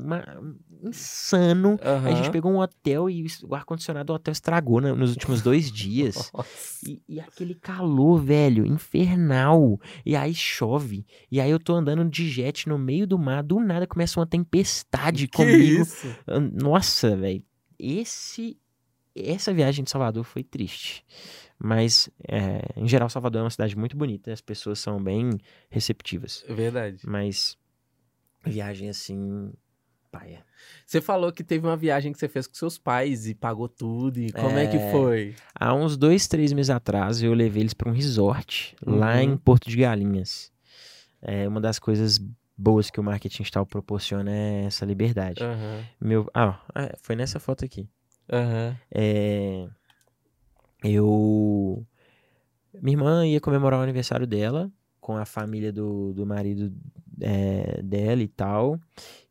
[0.83, 1.79] insano.
[2.03, 5.41] Aí a gente pegou um hotel e o ar-condicionado do hotel estragou né, nos últimos
[5.41, 6.31] dois dias.
[6.83, 9.79] E, e aquele calor, velho, infernal.
[10.03, 11.05] E aí chove.
[11.31, 13.43] E aí eu tô andando de jet no meio do mar.
[13.43, 15.83] Do nada começa uma tempestade Que comigo.
[15.83, 16.07] isso?
[16.59, 17.43] Nossa, velho.
[17.77, 18.57] Esse.
[19.15, 21.05] Essa viagem de Salvador foi triste.
[21.59, 24.31] Mas, é, em geral, Salvador é uma cidade muito bonita.
[24.33, 25.29] As pessoas são bem
[25.69, 26.43] receptivas.
[26.47, 26.99] É Verdade.
[27.05, 27.57] Mas,
[28.45, 29.51] viagem assim.
[30.11, 30.43] Paia.
[30.85, 34.19] Você falou que teve uma viagem que você fez com seus pais e pagou tudo.
[34.19, 34.91] E como é, que É.
[34.91, 35.35] foi?
[35.55, 39.21] Há uns dois, três meses atrás, eu levei eles para um resort lá Uhum.
[39.21, 40.51] em Porto de Galinhas.
[41.21, 42.19] É uma das coisas
[42.57, 45.41] boas que o marketing digital proporciona é essa liberdade.
[45.41, 45.85] Aham.
[46.01, 47.87] Meu, ah, é, foi nessa foto aqui.
[48.31, 48.77] Aham.
[48.93, 49.67] É,
[50.83, 51.85] eu.
[52.81, 56.71] Minha irmã ia comemorar o aniversário dela com a família do, do marido
[57.19, 58.79] é, dela e tal.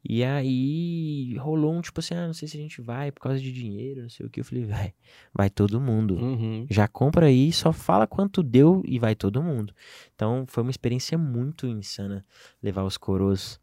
[0.02, 3.38] E aí rolou um tipo assim: ah, não sei se a gente vai por causa
[3.40, 4.40] de dinheiro, não sei o que.
[4.40, 4.92] Eu falei: vai,
[5.32, 6.16] vai todo mundo.
[6.16, 6.66] Uhum.
[6.68, 9.74] Já compra aí, só fala quanto deu e vai todo mundo.
[10.14, 12.24] Então foi uma experiência muito insana
[12.62, 13.60] levar os coroas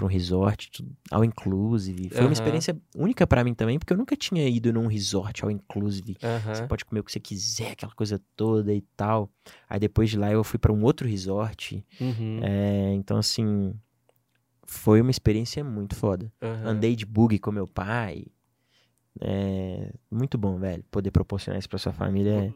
[0.00, 2.08] para um resort, ao inclusive.
[2.08, 2.28] Foi Aham.
[2.28, 6.16] uma experiência única para mim também, porque eu nunca tinha ido num resort ao inclusive.
[6.20, 6.68] Você Aham.
[6.68, 9.30] pode comer o que você quiser, aquela coisa toda e tal.
[9.68, 11.84] Aí depois de lá eu fui para um outro resort.
[12.00, 12.40] Uhum.
[12.42, 13.74] É, então assim,
[14.64, 16.32] foi uma experiência muito foda.
[16.64, 18.24] Andei de bug com meu pai.
[19.20, 20.82] É muito bom, velho.
[20.90, 22.54] Poder proporcionar isso pra sua família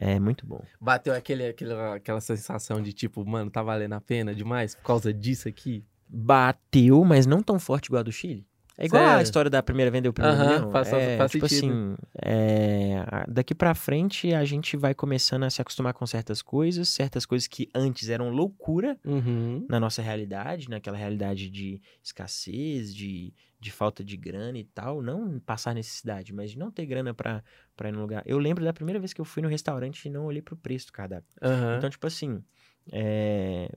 [0.00, 0.62] é, é muito bom.
[0.80, 5.12] Bateu aquele, aquele, aquela sensação de tipo, mano, tá valendo a pena demais por causa
[5.12, 5.84] disso aqui?
[6.08, 8.46] Bateu, mas não tão forte igual a do Chile.
[8.78, 9.22] É igual a Sério?
[9.22, 10.70] história da primeira venda o primeiro Aham, milhão.
[10.70, 11.72] faz- é, faz tipo sentido.
[11.72, 16.42] assim, é, a- daqui pra frente a gente vai começando a se acostumar com certas
[16.42, 19.64] coisas, certas coisas que antes eram loucura Uhum.
[19.66, 25.40] na nossa realidade, naquela realidade de escassez, de, de falta de grana e tal, não
[25.40, 27.42] passar necessidade, mas de não ter grana pra,
[27.74, 28.22] pra ir no lugar.
[28.26, 30.88] Eu lembro da primeira vez que eu fui no restaurante e não olhei pro preço
[30.88, 31.30] do cardápio.
[31.78, 32.44] Então, tipo assim,
[32.92, 33.70] é,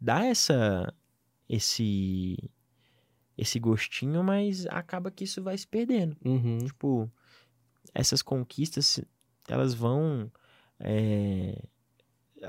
[0.00, 0.94] dá essa,
[1.54, 2.36] esse,
[3.36, 6.16] esse gostinho, mas acaba que isso vai se perdendo.
[6.24, 6.58] Uhum.
[6.58, 7.10] Tipo,
[7.94, 9.00] essas conquistas,
[9.48, 10.30] elas vão,
[10.78, 11.60] é,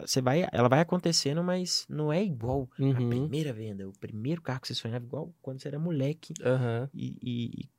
[0.06, 3.10] você vai, ela vai acontecendo, mas não é igual a Uhum.
[3.10, 6.34] primeira venda, o primeiro carro que você sonhava, igual quando você era moleque
[6.94, 7.70] e, e- e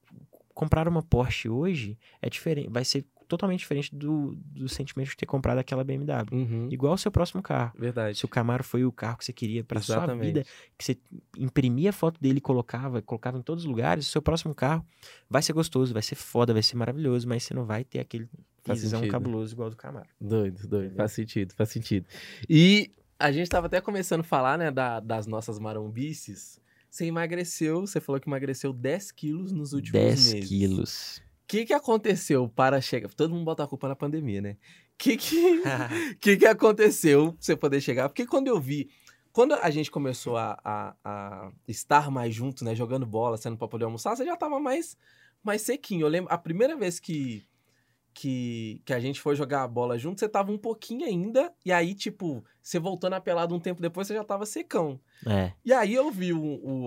[0.54, 5.26] comprar uma Porsche hoje é diferente, vai ser totalmente diferente do, do sentimento de ter
[5.26, 6.26] comprado aquela BMW.
[6.32, 6.68] Uhum.
[6.70, 7.72] Igual o seu próximo carro.
[7.78, 8.18] Verdade.
[8.18, 10.44] Se o Camaro foi o carro que você queria para sua vida,
[10.78, 10.98] que você
[11.38, 14.84] imprimia a foto dele e colocava, colocava em todos os lugares, o seu próximo carro
[15.28, 18.28] vai ser gostoso, vai ser foda, vai ser maravilhoso, mas você não vai ter aquele
[18.76, 19.08] sentido.
[19.08, 20.08] cabuloso igual do Camaro.
[20.20, 20.84] Doido, doido.
[20.86, 20.96] Entendeu?
[20.98, 22.06] Faz sentido, faz sentido.
[22.48, 26.60] E a gente tava até começando a falar, né, da- das nossas marombices.
[26.90, 30.48] Você emagreceu, você falou que emagreceu 10 quilos nos últimos 10 meses.
[30.48, 31.22] quilos.
[31.44, 33.08] O que que aconteceu para chegar...
[33.14, 34.52] Todo mundo bota a culpa na pandemia, né?
[34.52, 34.56] O
[34.98, 35.62] que que...
[36.20, 38.08] que que aconteceu pra você poder chegar?
[38.08, 38.88] Porque quando eu vi,
[39.32, 43.68] quando a gente começou a, a- a estar mais junto, né, jogando bola, sendo pra
[43.68, 44.96] poder almoçar, você já tava mais,
[45.42, 46.02] mais sequinho.
[46.06, 47.44] Eu lembro, a primeira vez que,
[48.14, 51.72] que, que a gente foi jogar a bola junto, você tava um pouquinho ainda, e
[51.72, 55.00] aí, tipo, você voltou na pelada um tempo depois, você já tava secão.
[55.26, 55.52] é.
[55.64, 56.40] E aí eu vi o,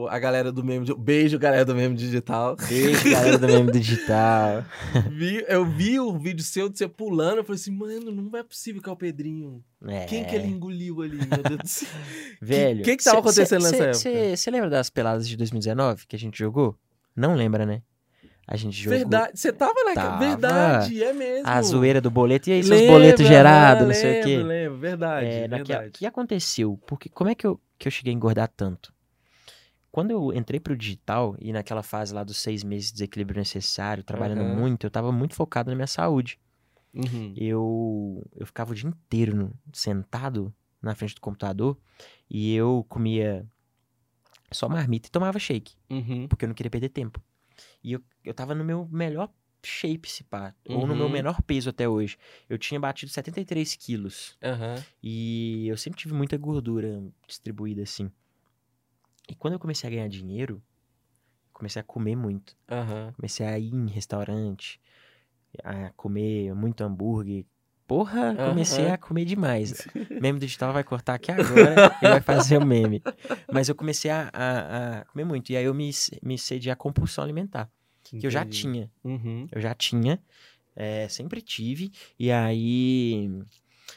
[0.04, 2.56] o- a galera do meme, beijo galera do meme digital.
[2.68, 4.64] Beijo, galera do meme digital.
[5.12, 8.44] Vi- eu vi o vídeo seu de você pulando, eu falei assim, mano, não é
[8.44, 9.64] possível que é o Pedrinho.
[9.88, 10.06] É.
[10.06, 11.90] Quem que ele engoliu ali, meu Deus do céu?
[12.42, 12.84] Velho.
[12.84, 14.36] que que tava acontecendo nessa época?
[14.38, 16.78] Você lembra das peladas de 2019 que a gente jogou?
[17.16, 17.82] Não lembra, né?
[18.48, 20.20] A gente jogou Verdade, você tava na Tava.
[20.20, 21.48] Verdade, é mesmo.
[21.48, 22.50] a zoeira do boleto.
[22.50, 24.30] E aí, seus Lembro, boletos gerados, não sei o quê.
[24.38, 26.80] Lembro, lembro, verdade, É, naquela- O que aconteceu?
[26.86, 28.94] Porque como é que eu, que eu cheguei a engordar tanto?
[29.92, 34.04] Quando eu entrei pro digital e naquela fase lá dos seis meses de desequilíbrio necessário,
[34.04, 34.56] trabalhando Aham.
[34.56, 36.38] muito, eu tava muito focado na minha saúde.
[36.94, 37.34] Uhum.
[37.36, 41.78] Eu, eu ficava o dia inteiro sentado na frente do computador
[42.30, 43.46] e eu comia
[44.52, 46.28] só marmita e tomava shake, Uhum.
[46.28, 47.20] porque eu não queria perder tempo.
[47.86, 49.32] E eu, eu tava no meu melhor
[49.64, 51.12] shape, se pá, ou no meu Uhum.
[51.12, 52.18] menor peso até hoje.
[52.50, 54.36] Eu tinha batido 73 quilos.
[54.44, 54.84] Aham.
[55.04, 58.12] E eu sempre tive muita gordura distribuída assim.
[59.30, 60.64] E quando eu comecei a ganhar dinheiro,
[61.54, 62.58] comecei a comer muito.
[62.68, 63.14] Aham.
[63.16, 64.82] Comecei a ir em restaurante,
[65.64, 67.46] a comer muito hambúrguer.
[67.88, 68.94] Porra, comecei Aham.
[68.94, 69.88] a comer demais.
[70.22, 73.02] meme digital vai cortar aqui agora e vai fazer o meme.
[73.52, 75.52] Mas eu comecei a, a- a comer muito.
[75.52, 75.92] E aí eu me,
[76.24, 77.70] me cedi à compulsão alimentar.
[78.04, 78.90] Que eu já tinha.
[79.04, 79.48] Uhum.
[79.52, 80.20] Eu já tinha.
[80.76, 81.92] é, sempre tive.
[82.20, 83.30] E aí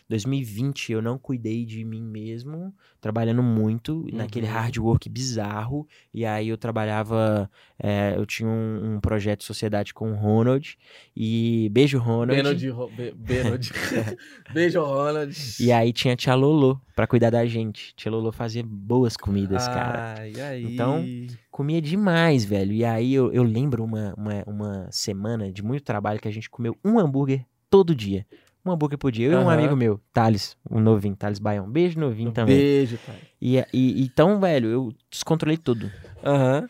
[0.09, 4.53] 2020 eu não cuidei de mim mesmo, trabalhando muito, naquele Uhum.
[4.53, 5.87] hard work bizarro.
[6.13, 10.77] E aí eu trabalhava, é, eu tinha um, um projeto de sociedade com o Ronald.
[11.17, 12.37] E beijo, Ronald.
[12.43, 13.71] Benod, Ro- Be- Benod.
[14.53, 15.35] Beijo, Ronald.
[15.61, 17.95] E aí tinha a tia Lolo pra cuidar da gente.
[17.95, 20.17] Tia Lolo fazia boas comidas, cara.
[20.19, 20.65] Ai, e aí?
[20.65, 21.05] Então,
[21.51, 22.73] Comia demais, velho.
[22.73, 26.49] E aí eu, eu lembro uma, uma, uma semana de muito trabalho que a gente
[26.49, 28.25] comeu um hambúrguer todo dia.
[28.69, 29.27] Um hambúrguer por dia.
[29.29, 31.69] Eu e um amigo meu, Thales, o novinho, Thales Baião.
[31.71, 32.57] Beijo novinho também.
[32.57, 33.17] Beijo, pai.
[33.41, 35.91] E, e então, velho, eu descontrolei tudo.
[36.25, 36.69] Aham.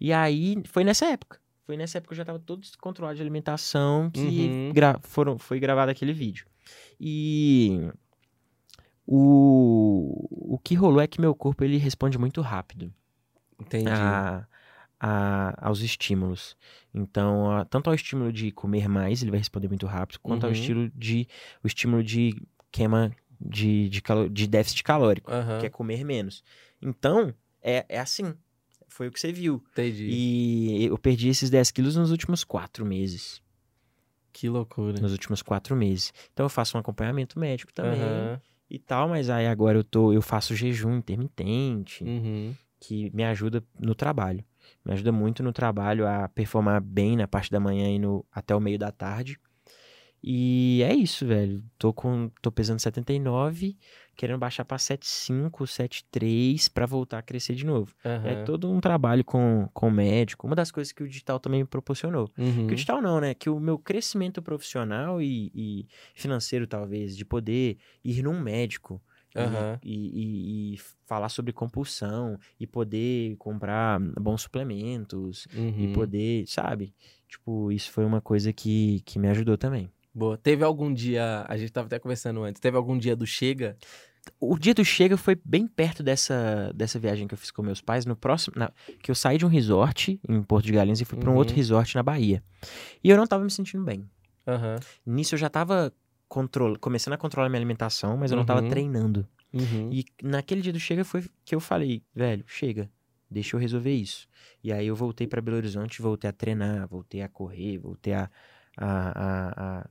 [0.00, 1.38] E aí foi nessa época.
[1.66, 4.72] Foi nessa época que eu já tava todo descontrolado de alimentação que Uhum.
[4.74, 6.46] gra- foram, foi gravado aquele vídeo.
[7.00, 7.88] E
[9.06, 12.92] o, o que rolou é que meu corpo ele responde muito rápido
[13.60, 13.88] Entendi.
[13.90, 14.46] a,
[15.00, 16.54] a- aos estímulos.
[16.94, 20.50] Então, a- tanto ao estímulo de comer mais, ele vai responder muito rápido, quanto ao
[20.50, 20.56] Uhum.
[20.56, 21.26] estilo de,
[21.64, 22.34] o estímulo de
[22.70, 25.58] queima de, de, calo- de déficit calórico, Aham.
[25.60, 26.44] que é comer menos.
[26.82, 27.32] Então,
[27.62, 28.34] é, é assim.
[28.86, 29.64] Foi o que você viu.
[29.72, 30.08] Entendi.
[30.10, 33.40] E eu perdi esses 10 quilos nos últimos quatro meses.
[34.32, 35.00] Que loucura.
[35.00, 36.12] Nos últimos quatro meses.
[36.32, 38.40] Então, eu faço um acompanhamento médico também Aham.
[38.68, 42.54] e tal, mas aí agora eu, tô, eu faço jejum intermitente Uhum.
[42.78, 44.44] que me ajuda no trabalho.
[44.84, 48.54] Me ajuda muito no trabalho a performar bem na parte da manhã e no, até
[48.54, 49.38] o meio da tarde.
[50.22, 51.62] E é isso, velho.
[51.78, 53.76] Tô com tô pesando 79,
[54.14, 57.94] querendo baixar pra 75, 73 pra voltar a crescer de novo.
[58.04, 58.44] É Aham.
[58.44, 60.46] todo um trabalho com com o médico.
[60.46, 62.30] Uma das coisas que o digital também me proporcionou.
[62.36, 62.66] Uhum.
[62.66, 63.32] Que o digital não, né?
[63.32, 69.02] Que o meu crescimento profissional e, e financeiro, talvez, de poder ir num médico
[69.34, 69.78] e- Aham.
[69.82, 75.74] e, e- e falar sobre compulsão e poder comprar bons suplementos Uhum.
[75.78, 76.94] e poder, sabe?
[77.28, 79.90] Tipo, isso foi uma coisa que, que me ajudou também.
[80.12, 80.36] Boa.
[80.36, 83.76] Teve algum dia, a gente tava até conversando antes, teve algum dia do Chega?
[84.40, 87.80] O dia do Chega foi bem perto dessa, dessa viagem que eu fiz com meus
[87.80, 88.72] pais, no próximo, na-
[89.02, 91.54] que eu saí de um resort em Porto de Galinhas e fui pra um outro
[91.54, 91.56] Uhum.
[91.58, 92.42] resort na Bahia.
[93.02, 94.04] E eu não tava me sentindo bem.
[95.06, 95.92] Nisso eu já tava
[96.30, 96.78] control...
[96.78, 98.68] começando a controlar minha alimentação, mas eu não tava Uhum.
[98.68, 99.26] treinando.
[99.52, 99.90] Uhum.
[99.92, 102.88] E naquele dia do Chega foi que eu falei, velho, chega,
[103.28, 104.28] deixa eu resolver isso.
[104.62, 108.30] E aí eu voltei pra Belo Horizonte, voltei a treinar, voltei a correr, voltei a,
[108.76, 109.90] a, a- a,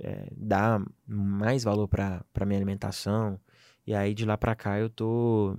[0.00, 3.40] é, dar mais valor pra minha alimentação.
[3.86, 5.56] E aí de lá pra cá eu tô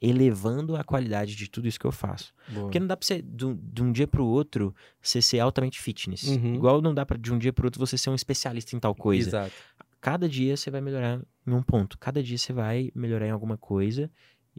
[0.00, 2.32] elevando a qualidade de tudo isso que eu faço.
[2.48, 2.62] Boa.
[2.66, 5.78] Porque não dá pra você, de um- de um dia pro outro, você ser altamente
[5.80, 6.22] fitness.
[6.28, 6.54] Uhum.
[6.54, 8.94] Igual não dá pra de um dia pro outro você ser um especialista em tal
[8.94, 9.52] coisa Exato.
[10.00, 11.98] cada dia você vai melhorar em um ponto.
[11.98, 14.10] Cada dia você vai melhorar em alguma coisa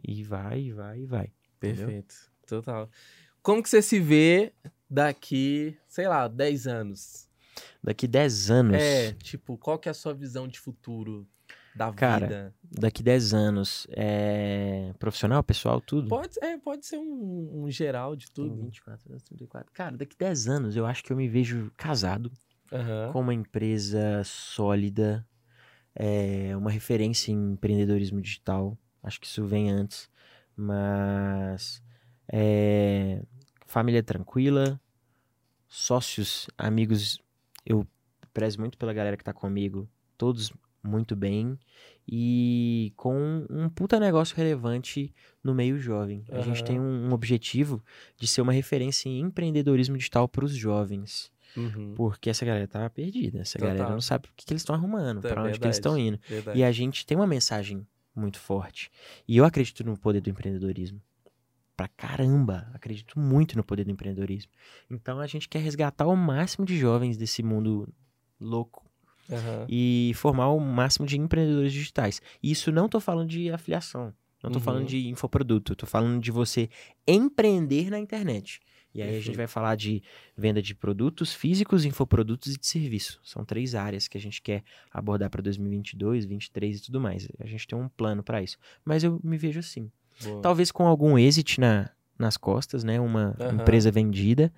[0.06, 1.32] e vai, e vai, e vai.
[1.56, 1.86] Entendeu?
[1.86, 2.14] Perfeito.
[2.46, 2.88] Total.
[3.42, 4.52] Como que você se vê
[4.88, 7.28] daqui, sei lá, 10 anos?
[7.82, 11.26] Daqui 10 anos, É, tipo, qual que é a sua visão de futuro
[11.74, 12.54] da Cara, vida?
[12.62, 16.08] daqui 10 anos, é profissional, pessoal, tudo?
[16.08, 18.56] Pode, é, pode ser um, um geral de tudo.
[18.56, 19.72] 24 anos, 34.
[19.72, 22.30] Cara, daqui 10 anos eu acho que eu me vejo casado,
[22.70, 23.12] Aham.
[23.12, 25.26] com uma empresa sólida,
[25.94, 28.76] é, uma referência em empreendedorismo digital.
[29.02, 30.10] Acho que isso vem antes.
[30.56, 31.82] Mas
[32.30, 33.22] é,
[33.66, 34.80] família tranquila,
[35.66, 37.18] sócios, amigos,
[37.64, 37.86] eu
[38.32, 40.52] prezo muito pela galera que tá comigo, todos
[40.82, 41.58] muito bem.
[42.06, 46.24] E com um puta negócio relevante no meio jovem.
[46.30, 47.82] A gente tem um, um objetivo
[48.18, 51.30] de ser uma referência em empreendedorismo digital para os jovens.
[51.56, 51.94] Uhum.
[51.94, 53.40] Porque essa galera tá perdida.
[53.40, 53.74] Essa Total.
[53.76, 55.76] galera não sabe o que, que eles estão arrumando, É pra onde que eles verdade.
[55.76, 56.18] estão indo.
[56.28, 56.58] Verdade.
[56.58, 58.90] E a gente tem uma mensagem muito forte.
[59.28, 61.00] E eu acredito no poder do empreendedorismo.
[61.76, 64.50] Pra caramba, acredito muito no poder do empreendedorismo.
[64.90, 67.88] Então a gente quer resgatar o máximo de jovens desse mundo
[68.40, 68.84] louco
[69.30, 69.66] Aham.
[69.68, 72.20] e formar o máximo de empreendedores digitais.
[72.42, 74.12] E isso não tô falando de afiliação,
[74.42, 74.64] não tô Uhum.
[74.64, 76.68] falando de infoproduto, tô falando de você
[77.06, 78.60] empreender na internet.
[78.94, 80.02] E aí a gente vai falar de
[80.36, 83.18] venda de produtos físicos, infoprodutos e de serviço.
[83.24, 84.62] São três áreas que a gente quer
[84.92, 87.26] abordar para 2022, 2023 e tudo mais.
[87.40, 88.58] A gente tem um plano para isso.
[88.84, 89.90] Mas eu me vejo assim.
[90.22, 90.42] Boa.
[90.42, 93.00] Talvez com algum exit na, nas costas, né?
[93.00, 93.54] Uma Aham.
[93.54, 94.52] empresa vendida.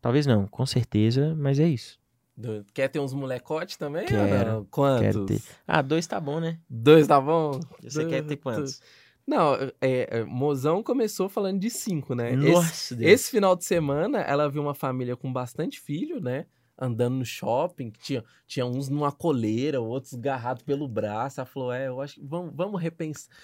[0.00, 1.96] Talvez não, com certeza, mas é isso.
[2.36, 4.02] Do- Quer ter uns molecotes também?
[4.02, 4.64] ou Quero, não?
[4.66, 5.00] Quantos?
[5.02, 5.42] quero ter.
[5.66, 6.58] Ah, dois tá bom, né?
[6.68, 7.58] Dois tá bom?
[7.82, 8.80] Você quer ter Dois- quantos?
[9.26, 12.32] Não, é, é, Mozão começou falando de cinco, né?
[12.34, 13.10] Esse, Nossa, Deus.
[13.12, 16.46] esse final de semana, ela viu uma família com bastante filho, né?
[16.78, 21.40] Andando no shopping, que tinha, tinha uns numa coleira, outros agarrados pelo braço.
[21.40, 23.34] Ela falou, é, eu acho que vamos, vamos repensar.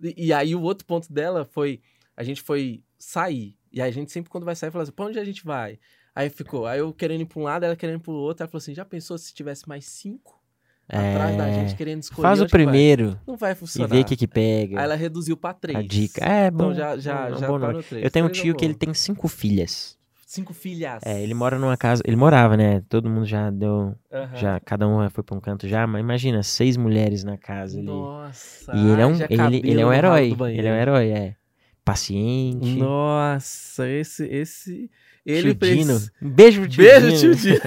[0.00, 1.80] E, e aí o outro ponto dela foi,
[2.16, 3.56] a gente foi sair.
[3.72, 5.78] E aí a gente sempre, quando vai sair, fala assim, pra onde a gente vai?
[6.14, 8.42] Aí ficou, aí eu querendo ir pra um lado, ela querendo ir pro outro.
[8.42, 10.42] Ela falou assim, já pensou se tivesse mais cinco?
[10.88, 11.54] atrás da É.
[11.54, 12.22] gente querendo escolher.
[12.28, 12.62] Faz o que vai.
[12.64, 13.88] primeiro Não vai e funcionar.
[13.88, 14.78] vê o que que pega.
[14.78, 15.78] Aí ela reduziu pra três.
[15.78, 16.22] A dica.
[16.24, 16.64] É, bom.
[16.64, 18.04] Então já, já, é já bom tá no três.
[18.04, 19.96] Eu tenho um é tio que ele tem cinco filhas.
[20.26, 21.02] Cinco filhas.
[21.04, 22.02] É, ele mora numa casa.
[22.06, 22.82] Ele morava, né?
[22.88, 23.94] Todo mundo já deu.
[24.12, 24.36] Aham.
[24.36, 27.78] Já, cada um foi pra um canto já, mas imagina, seis mulheres na casa.
[27.78, 28.72] Ele, Nossa.
[28.74, 30.36] e ele é um, ele, ele é um herói.
[30.50, 31.36] Ele é um herói, é.
[31.84, 32.76] Paciente.
[32.76, 34.26] Nossa, esse.
[34.26, 34.90] esse...
[35.24, 35.84] Ele Tio Dino.
[35.86, 36.12] precisa.
[36.20, 37.18] Um beijo pro tio Beijo, Dino.
[37.18, 37.60] tio Dino.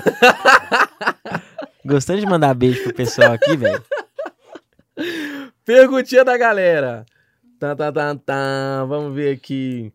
[1.85, 3.83] Gostando de mandar beijo pro pessoal aqui, velho.
[5.63, 7.05] Perguntinha da galera.
[7.59, 8.85] Tá, tá, tá, tá.
[8.85, 9.91] Vamos ver aqui.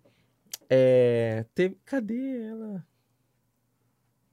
[0.69, 1.45] É.
[1.55, 1.77] Teve...
[1.85, 2.85] Cadê ela?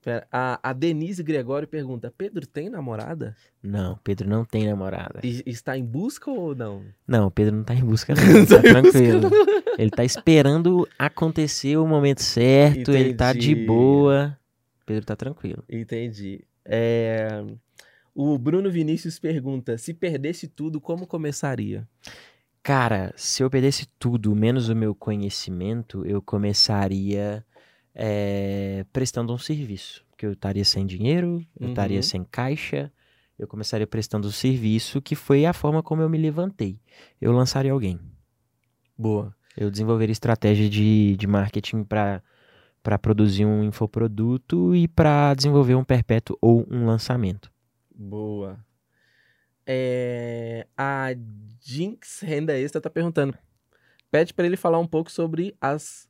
[0.03, 3.35] Pera, a, a Denise Gregório pergunta: Pedro tem namorada?
[3.61, 5.19] Não, Pedro não tem namorada.
[5.23, 6.83] E está em busca ou não?
[7.07, 8.23] Não, Pedro não tá em busca, não.
[8.23, 9.29] Não tá tá em busca, tranquilo.
[9.77, 13.65] Ele tá esperando acontecer o momento certo, ele tá de Entendi.
[13.65, 14.37] boa.
[14.85, 15.63] Pedro tá tranquilo.
[15.69, 16.43] Entendi.
[16.63, 17.43] É,
[18.15, 21.87] O Bruno Vinícius pergunta: se perdesse tudo, como começaria?
[22.63, 27.45] Cara, se eu perdesse tudo, menos o meu conhecimento, eu começaria
[27.99, 30.05] é, prestando um serviço.
[30.11, 32.03] Porque eu estaria sem dinheiro, eu estaria Uhum.
[32.03, 32.91] sem caixa,
[33.37, 36.79] eu começaria prestando um serviço, que foi a forma como eu me levantei.
[37.19, 37.99] Eu lançaria alguém.
[38.97, 39.35] Boa.
[39.55, 42.21] Eu desenvolveria estratégia de, de marketing para
[42.83, 47.51] para produzir um infoproduto e para desenvolver um perpétuo ou um lançamento.
[47.93, 48.57] Boa.
[49.65, 51.07] É, A
[51.59, 53.37] Jinx Renda Extra tá perguntando.
[54.09, 56.06] Pede pra ele falar um pouco sobre as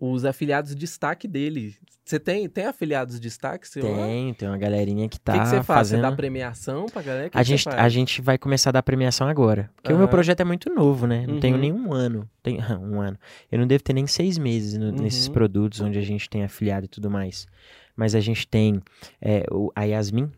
[0.00, 1.76] os afiliados de destaque dele.
[2.04, 3.68] Você tem, tem afiliados de destaque?
[3.68, 4.06] seu lá?
[4.06, 5.66] Tem, tem uma galerinha que O tá que, que você faz?
[5.66, 6.00] fazendo...
[6.00, 7.26] Você dá premiação pra galera?
[7.28, 7.76] O que A que gente, faz?
[7.76, 9.70] a gente vai começar a dar premiação agora.
[9.76, 11.26] Porque o meu projeto é muito novo, né?
[11.26, 11.60] Não tenho Uhum.
[11.60, 12.28] nem um ano.
[12.42, 13.18] Tem, um ano.
[13.52, 15.34] Eu não devo ter nem seis meses no- nesses Uhum.
[15.34, 17.46] produtos onde a gente tem afiliado e tudo mais.
[17.94, 18.80] Mas a gente tem
[19.20, 20.32] é, o- a Yasmin,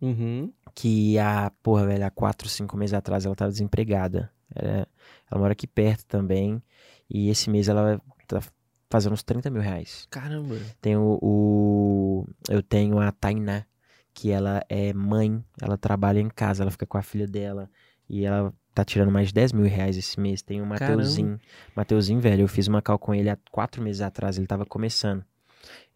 [0.00, 0.50] Uhum.
[0.74, 4.30] que há, porra, velho, há quatro, cinco meses atrás ela tava desempregada.
[4.54, 4.88] Ela,
[5.30, 6.62] ela mora aqui perto também.
[7.08, 8.40] E esse mês ela tá
[8.94, 10.06] fazendo uns 30 mil reais.
[10.08, 10.54] Caramba.
[10.80, 13.64] Tem o, o- Eu tenho a Tainá,
[14.12, 17.68] que ela é mãe, ela trabalha em casa, ela fica com a filha dela.
[18.08, 20.42] E ela tá tirando mais de 10 mil reais esse mês.
[20.42, 21.40] Tem o Mateuzinho.
[21.74, 25.24] Mateuzinho, velho, eu fiz uma call com ele há quatro meses atrás, ele tava começando.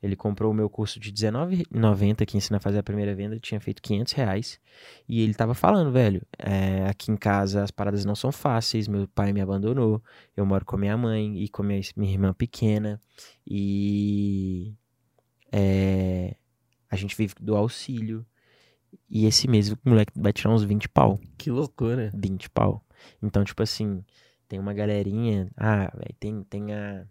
[0.03, 3.61] Ele comprou o meu curso de R$19,90 que ensina a fazer a primeira venda, tinha
[3.61, 4.61] feito 500 reais.
[5.09, 9.09] E ele tava falando, velho, é, aqui em casa as paradas não são fáceis, meu
[9.09, 10.03] pai me abandonou,
[10.37, 13.01] eu moro com a minha mãe e com a minha, minha irmã pequena.
[13.45, 14.73] E
[15.51, 16.37] é,
[16.91, 18.25] a gente vive do auxílio.
[19.11, 21.21] E esse mês o moleque vai tirar uns 20 pau.
[21.37, 22.11] Que loucura.
[22.15, 22.85] 20 pau.
[23.23, 24.05] Então, tipo assim,
[24.49, 25.51] tem uma galerinha.
[25.57, 27.05] Ah, velho, tem, tem a,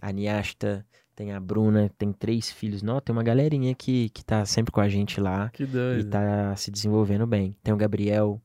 [0.00, 0.86] a Niasta,
[1.18, 2.80] tem a Bruna, tem três filhos.
[2.80, 6.10] Não, tem uma galerinha que, que tá sempre com a gente lá Que e doido.
[6.10, 7.56] tá se desenvolvendo bem.
[7.60, 8.40] Tem o Gabriel,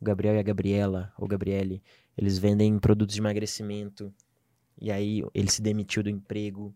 [0.00, 1.82] o Gabriel e a Gabriela, ou Gabriele.
[2.16, 4.14] Eles vendem produtos de emagrecimento.
[4.80, 6.72] E aí ele se demitiu do emprego.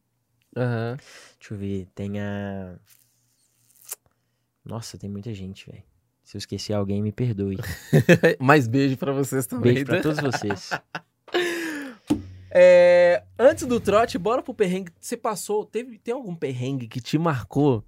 [0.57, 0.97] Aham.
[1.39, 2.77] Deixa eu ver, tem a.
[4.65, 5.85] Nossa, tem muita gente, velho.
[6.25, 7.57] Se eu esqueci alguém, me perdoe.
[8.41, 9.75] Mais beijo pra vocês também.
[9.75, 10.03] Beijo pra tá?
[10.03, 10.71] todos vocês.
[12.59, 14.91] É, antes do trote, bora pro perrengue.
[14.99, 17.85] Você passou, teve, tem algum perrengue que te marcou?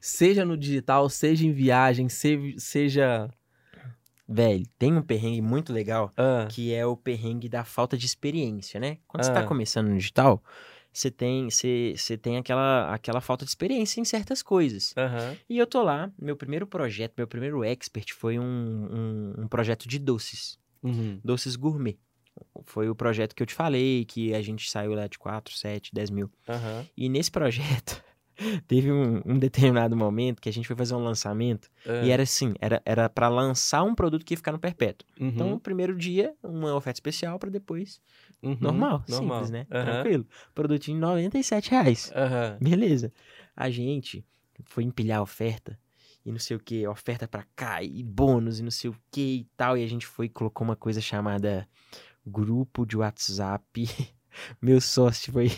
[0.00, 3.28] Seja no digital, seja em viagem, se- seja.
[4.28, 8.78] Velho, tem um perrengue muito legal Ah, que é o perrengue da falta de experiência,
[8.78, 8.98] né?
[9.08, 9.34] Quando você Ah.
[9.34, 10.42] tá começando no digital,
[10.92, 14.94] você tem, você, você tem aquela, aquela falta de experiência em certas coisas.
[15.50, 19.88] E eu tô lá, meu primeiro projeto, meu primeiro expert foi um, um, um projeto
[19.88, 21.20] de doces, Uhum.
[21.24, 21.98] doces gourmet.
[22.64, 25.90] Foi o projeto que eu te falei, que a gente saiu lá de 4, 7,
[25.92, 26.30] 10 mil.
[26.48, 26.86] Aham.
[26.96, 28.02] E nesse projeto,
[28.66, 31.68] teve um, um determinado momento que a gente foi fazer um lançamento.
[32.04, 35.06] E era assim, era, era para lançar um produto que ia ficar no perpétuo.
[35.20, 38.00] uhum, Então, primeiro dia, uma oferta especial para depois.
[38.42, 39.44] uhum, Normal, normal.
[39.44, 39.66] simples, né?
[39.70, 39.84] Aham.
[39.84, 40.26] Tranquilo.
[40.54, 42.10] Produtinho 97 reais.
[42.60, 43.12] Beleza.
[43.54, 44.24] A gente
[44.64, 45.78] foi empilhar a oferta
[46.24, 49.20] e não sei o que, oferta pra cá e bônus e não sei o que
[49.40, 49.76] e tal.
[49.76, 51.68] E a gente foi e colocou uma coisa chamada
[52.26, 53.88] grupo de WhatsApp.
[54.60, 55.50] Meu sócio foi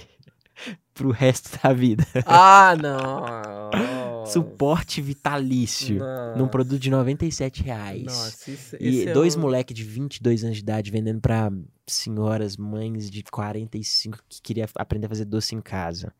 [0.94, 2.04] pro resto da vida.
[2.26, 4.26] Ah, não.
[4.26, 5.98] Suporte vitalício.
[5.98, 6.34] Nossa.
[6.36, 8.04] Num produto de 97 reais.
[8.04, 11.50] Nossa, isso, E é dois o- moleques de 22 anos de idade vendendo pra
[11.86, 16.12] senhoras, mães de 45 que queria aprender a fazer doce em casa.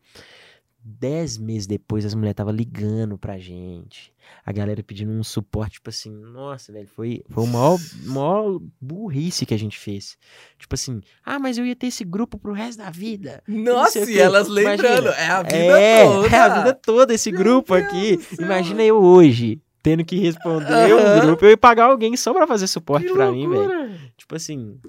[0.87, 4.13] Dez meses depois, as mulheres estavam ligando pra gente.
[4.45, 9.47] A galera pedindo um suporte, tipo assim, nossa, velho, foi, foi o maior, maior burrice
[9.47, 10.15] que a gente fez.
[10.59, 13.41] Tipo assim, ah, mas eu ia ter esse grupo pro resto da vida.
[13.47, 15.07] Nossa, e elas lembrando.
[15.07, 15.11] Imagina.
[15.15, 16.27] É a vida é, toda.
[16.27, 18.19] é a vida toda esse Meu grupo Deus aqui.
[18.39, 22.67] Imagina eu hoje, tendo que responder o grupo, eu ia pagar alguém só pra fazer
[22.67, 23.67] suporte Que pra mim, velho.
[23.67, 23.99] loucura.
[24.15, 24.79] Tipo assim,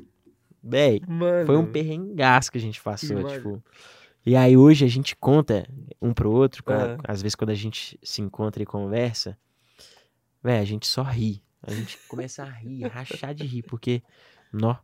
[0.63, 1.01] velho,
[1.47, 3.63] foi um perrengaço que a gente passou, tipo.
[4.27, 5.69] E aí hoje a gente conta
[6.03, 6.99] um pro outro, É.
[7.07, 9.39] às vezes quando a gente se encontra e conversa,
[10.43, 11.43] velho, a gente só ri.
[11.63, 14.03] A gente começa a rir, a rachar de rir, porque,
[14.53, 14.77] nó,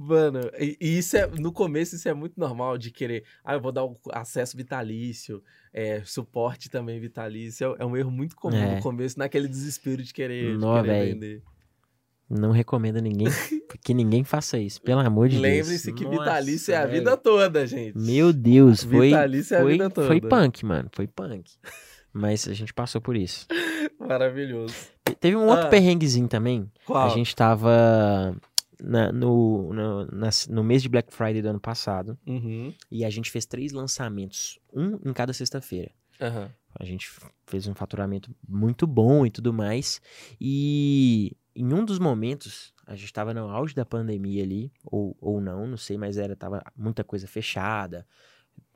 [0.00, 3.72] Mano, e, isso é, no começo isso é muito normal de querer, ah, eu vou
[3.72, 8.76] dar acesso vitalício, é, suporte também vitalício, é, é um erro muito comum É.
[8.76, 11.42] no começo, naquele desespero de querer, de querer vender.
[12.28, 13.26] Não recomendo a ninguém,
[13.84, 15.42] que ninguém faça isso, pelo amor de Deus.
[15.42, 17.96] Lembre-se que Nossa, vitalício é a vida toda, gente.
[17.96, 20.06] Meu Deus, foi, Vitalício é a foi, vida toda.
[20.06, 21.50] foi punk, mano, foi punk.
[22.12, 23.46] Mas a gente passou por isso.
[23.98, 24.74] Maravilhoso.
[25.04, 25.68] Te- Teve um outro Ah.
[25.68, 27.06] perrenguezinho também, Qual?
[27.06, 28.36] A gente tava
[28.80, 32.72] na- no, no, nas- no mês de Black Friday do ano passado Uhum.
[32.90, 35.90] e a gente fez três lançamentos, um em cada sexta-feira.
[36.20, 36.50] Aham.
[36.78, 37.08] A gente
[37.46, 40.00] fez um faturamento muito bom e tudo mais.
[40.40, 45.40] E em um dos momentos, a gente tava no auge da pandemia ali, ou, ou
[45.40, 48.06] não, não sei, mas era, tava muita coisa fechada,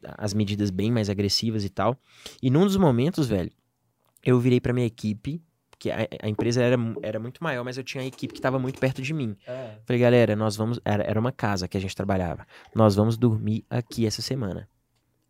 [0.03, 1.97] as medidas bem mais agressivas e tal.
[2.43, 3.53] E num dos momentos, velho,
[4.25, 5.41] eu virei pra minha equipe,
[5.79, 8.59] que a, a empresa era, era muito maior, mas eu tinha uma equipe que tava
[8.59, 9.37] muito perto de mim.
[9.47, 9.79] É.
[9.85, 10.81] Falei, galera, nós vamos.
[10.85, 12.47] Era, era uma casa que a gente trabalhava.
[12.75, 14.69] Nós vamos dormir aqui essa semana.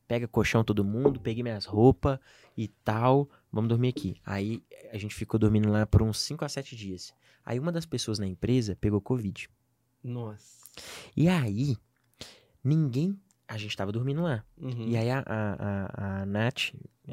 [0.07, 2.18] Pega colchão todo mundo, peguei minhas roupas
[2.55, 3.30] e tal.
[3.50, 4.16] Vamos dormir aqui.
[4.26, 7.14] Aí a gente ficou dormindo lá por uns 5 a 7 dias.
[7.45, 9.49] Aí uma das pessoas na empresa pegou Covid.
[10.03, 10.62] Nossa.
[11.16, 11.76] E aí,
[12.62, 13.18] ninguém.
[13.47, 14.45] A gente tava dormindo lá.
[14.57, 14.86] Uhum.
[14.88, 16.72] E aí a, a, a, a Nath.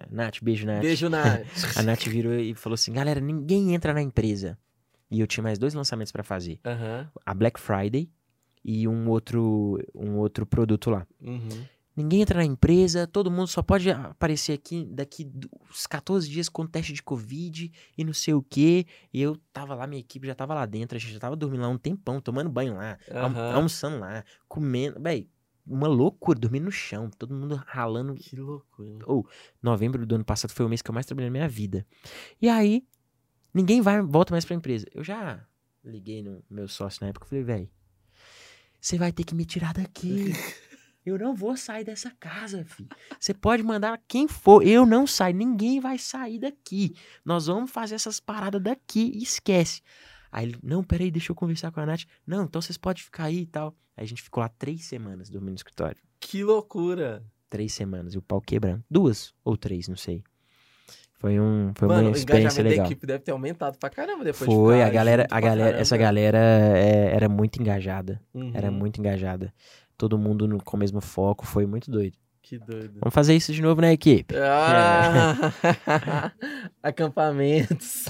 [0.09, 0.81] Nath, beijo, Nath.
[0.81, 1.45] Beijo, Nath.
[1.75, 4.57] A Nath virou e falou assim: galera, ninguém entra na empresa.
[5.11, 7.09] E eu tinha mais dois lançamentos pra fazer Aham.
[7.25, 8.09] a Black Friday
[8.63, 11.05] e um outro, um outro produto lá.
[11.19, 11.65] Uhum.
[11.99, 15.29] Ninguém entra na empresa, todo mundo só pode aparecer aqui daqui
[15.69, 18.85] uns 14 dias com teste de Covid e não sei o quê.
[19.13, 21.59] E eu tava lá, minha equipe já tava lá dentro, a gente já tava dormindo
[21.59, 23.53] lá um tempão, tomando banho lá, Aham.
[23.53, 24.97] almoçando lá, comendo.
[24.97, 25.27] Véi,
[25.67, 28.15] uma loucura, dormindo no chão, todo mundo ralando.
[28.15, 29.05] Que loucura.
[29.61, 31.85] Novembro do ano passado foi o mês que eu mais trabalhei na minha vida.
[32.41, 32.87] E aí,
[33.53, 34.87] ninguém vai, volta mais pra empresa.
[34.93, 35.45] Eu já
[35.83, 37.69] liguei no meu sócio na época e falei, velho,
[38.79, 40.31] você vai ter que me tirar daqui.
[41.09, 42.89] Eu não vou sair dessa casa, filho.
[43.19, 45.35] Você pode mandar quem for, eu não saio.
[45.35, 46.95] Ninguém vai sair daqui.
[47.25, 49.81] Nós vamos fazer essas paradas daqui esquece.
[50.31, 52.03] Aí ele, não, peraí, deixa eu conversar com a Nath.
[52.25, 53.75] Não, então vocês podem ficar aí e tal.
[53.97, 55.97] Aí a gente ficou lá três semanas dormindo no escritório.
[56.19, 57.23] Que loucura.
[57.49, 58.83] Três semanas e o pau quebrando.
[58.89, 60.23] Duas ou três, não sei.
[61.19, 62.85] Foi, um, foi Mano, uma o experiência engajamento legal.
[62.85, 65.77] da equipe deve ter aumentado pra caramba depois de Foi, ficar a galera, a galera,
[65.77, 66.37] essa galera
[66.77, 68.21] é, era muito engajada.
[68.33, 68.51] Uhum.
[68.53, 69.53] Era muito engajada.
[69.99, 72.17] Todo mundo no- com o mesmo foco, foi muito doido.
[72.41, 72.97] Que doido.
[73.01, 74.33] Vamos fazer isso de novo na equipe.
[74.37, 75.51] Ah!
[76.81, 78.05] Acampamentos.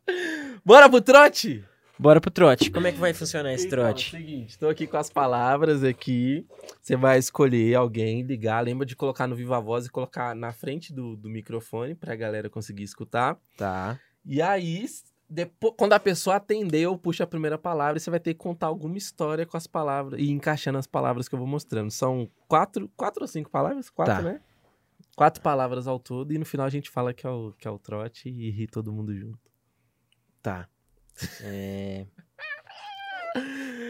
[0.64, 1.64] Bora pro trote?
[1.98, 2.70] Bora pro trote.
[2.70, 4.10] Como é que vai funcionar esse Então, trote?
[4.10, 6.46] seguinte, tô aqui com as palavras aqui.
[6.80, 8.60] Você vai escolher alguém, ligar.
[8.60, 12.50] Lembra de colocar no Viva Voz e colocar na frente do, do microfone pra galera
[12.50, 13.36] conseguir escutar.
[13.56, 13.98] Tá.
[14.24, 14.84] E aí,
[15.32, 18.66] depois, quando a pessoa atendeu, puxa a primeira palavra e você vai ter que contar
[18.66, 21.90] alguma história com as palavras e encaixando as palavras que eu vou mostrando.
[21.90, 23.88] São quatro, quatro ou cinco palavras?
[23.88, 24.22] Quatro, Tá.
[24.22, 24.40] né?
[25.16, 27.70] Quatro palavras ao todo e no final a gente fala que é o, que é
[27.70, 29.38] o trote e ri todo mundo junto.
[30.42, 30.68] Tá.
[31.42, 32.06] É...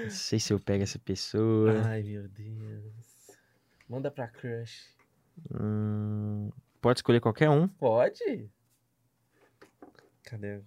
[0.04, 1.82] Não sei se eu pego essa pessoa.
[1.86, 2.92] Ai, meu Deus.
[3.88, 4.94] Manda pra crush.
[5.54, 7.68] Hum, Pode escolher qualquer um.
[7.68, 8.50] Pode?
[10.32, 10.62] Cadê?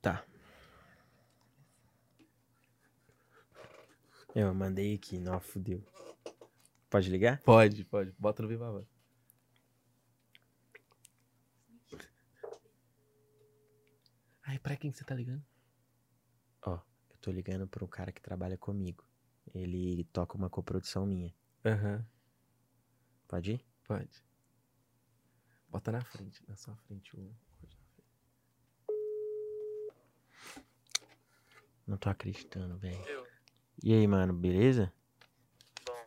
[0.00, 0.24] Tá.
[4.34, 5.84] Eu mandei aqui, não, fudeu.
[6.88, 7.42] Pode ligar?
[7.42, 8.12] Pode, pode.
[8.18, 8.88] Bota no Viva Voz.
[14.44, 15.44] Ai, pra quem que você tá ligando?
[16.62, 19.04] Ó, eu tô ligando um cara que trabalha comigo.
[19.54, 21.34] Ele toca uma coprodução minha.
[21.66, 22.02] Aham,
[23.28, 23.64] Pode ir?
[23.86, 24.23] pode.
[25.74, 27.34] Bota na frente, na sua frente o.
[31.84, 33.26] Não tô acreditando, velho.
[33.82, 34.92] E aí, mano, beleza?
[35.84, 36.06] Bom,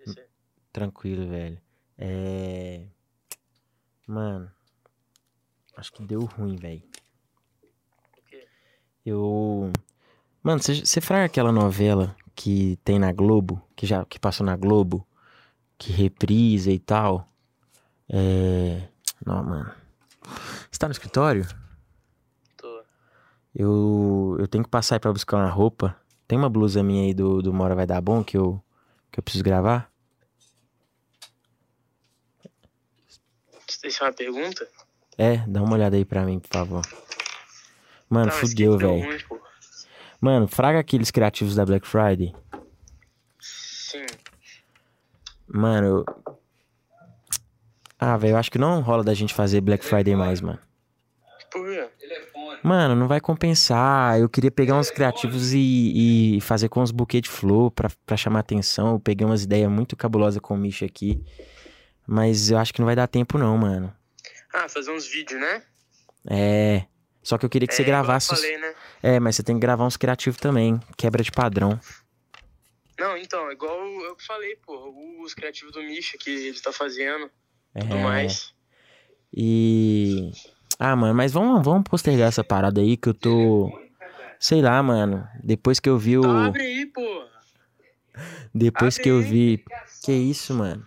[0.00, 0.28] e você?
[0.72, 1.62] Tranquilo, velho.
[1.96, 2.88] É.
[4.04, 4.50] Mano.
[5.76, 6.82] Acho que deu ruim, velho.
[9.06, 9.72] Eu.
[10.42, 15.06] Mano, você fraga aquela novela que tem na Globo, que já que passou na Globo,
[15.78, 17.32] que reprisa e tal?
[18.08, 18.88] É.
[19.24, 19.72] Não, mano.
[20.70, 21.46] Você tá no escritório?
[22.56, 22.82] Tô.
[23.54, 25.96] Eu, eu tenho que passar aí pra buscar uma roupa.
[26.26, 28.62] Tem uma blusa minha aí do, do Mora Vai Dar Bom que eu,
[29.12, 29.90] que eu preciso gravar?
[33.84, 34.66] Isso é uma pergunta?
[35.18, 36.82] É, dá uma olhada aí pra mim, por favor.
[38.08, 39.26] Mano, Tá, mas fudeu, deu velho.
[40.20, 42.34] Mano, fraga aqueles criativos da Black Friday.
[43.40, 44.06] Sim.
[45.46, 46.34] Mano, eu...
[47.98, 50.58] Ah, velho, eu acho que não rola da gente fazer Black Friday mais, mano.
[51.50, 51.88] Por quê?
[52.62, 54.18] Mano, não vai compensar.
[54.18, 58.16] Eu queria pegar uns criativos e, e fazer com uns buquê de flor pra, pra
[58.16, 58.92] chamar atenção.
[58.94, 61.22] Eu peguei umas ideias muito cabulosas com o Misha aqui.
[62.06, 63.94] Mas eu acho que não vai dar tempo, não, mano.
[64.52, 65.62] Ah, fazer uns vídeos, né?
[66.28, 66.84] É.
[67.22, 68.32] Só que eu queria que você É, eu gravasse.
[68.32, 68.74] os- falei, né?
[69.02, 70.80] É, mas você tem que gravar uns criativos também.
[70.96, 71.78] Quebra de padrão.
[72.98, 77.30] Não, então, igual eu falei, pô, os criativos do Misha que ele tá fazendo,
[77.80, 78.02] tudo É.
[78.02, 78.54] mais.
[79.32, 80.30] E.
[80.78, 83.70] Ah, mano, mas vamos, vamos postergar essa parada aí que eu tô.
[84.38, 85.26] Sei lá, mano.
[85.42, 86.22] Depois que eu vi o.
[86.22, 87.24] Tá, abre aí, pô.
[88.54, 89.22] Depois abre que eu aí.
[89.24, 89.64] vi.
[90.04, 90.86] Que isso, mano?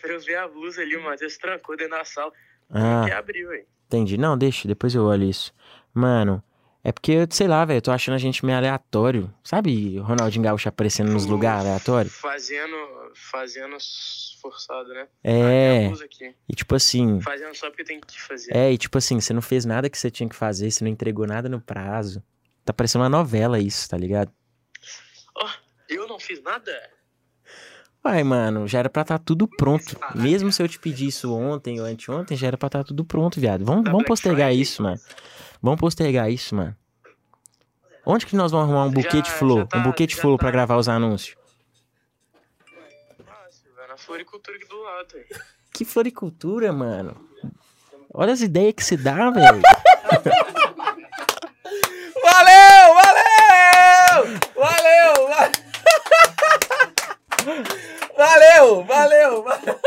[0.00, 2.32] Pra eu ver a blusa ali, o Matheus trancou dentro da sala.
[2.68, 3.04] Ah.
[3.06, 3.64] Que abriu, aí.
[3.86, 4.16] Entendi.
[4.18, 5.52] Não, deixa, depois eu olho isso.
[5.92, 6.42] Mano,
[6.82, 9.32] é porque, sei lá, velho, eu tô achando a gente meio aleatório.
[9.44, 12.14] Sabe Ronaldinho Gaúcho aparecendo nos lugares aleatórios?
[12.14, 12.74] Fazendo,
[13.14, 13.76] fazendo
[14.40, 15.06] forçado, né?
[15.22, 15.90] É.
[16.48, 17.20] E tipo assim.
[17.20, 18.56] Fazendo só porque tem que fazer.
[18.56, 20.90] É, e tipo assim, você não fez nada que você tinha que fazer, você não
[20.90, 22.22] entregou nada no prazo.
[22.64, 24.32] Tá parecendo uma novela isso, tá ligado?
[25.34, 25.48] Ó,
[25.88, 26.72] eu não fiz nada?
[28.02, 29.96] Ai, mano, já era pra estar tudo pronto.
[30.14, 33.38] Mesmo se eu te pedir isso ontem ou anteontem, já era pra estar tudo pronto,
[33.38, 33.64] viado.
[33.64, 34.98] Vamos, vamos postergar isso, mano.
[35.62, 36.74] Vamos postergar isso, mano.
[38.06, 39.66] Onde que nós vamos arrumar um buquê de Já- flor?
[39.66, 40.44] tá- um buquê de flor tá.
[40.44, 41.36] pra gravar os anúncios?
[43.28, 43.46] Ah,
[43.76, 45.26] vai na floricultura aqui do lado, aí.
[45.74, 47.14] Que floricultura, mano.
[48.12, 49.60] Olha as ideias que se dá, velho.
[52.22, 54.38] Valeu, valeu!
[54.56, 55.28] Valeu!
[55.28, 55.50] va-
[58.20, 59.42] Valeu, valeu!
[59.42, 59.80] valeu.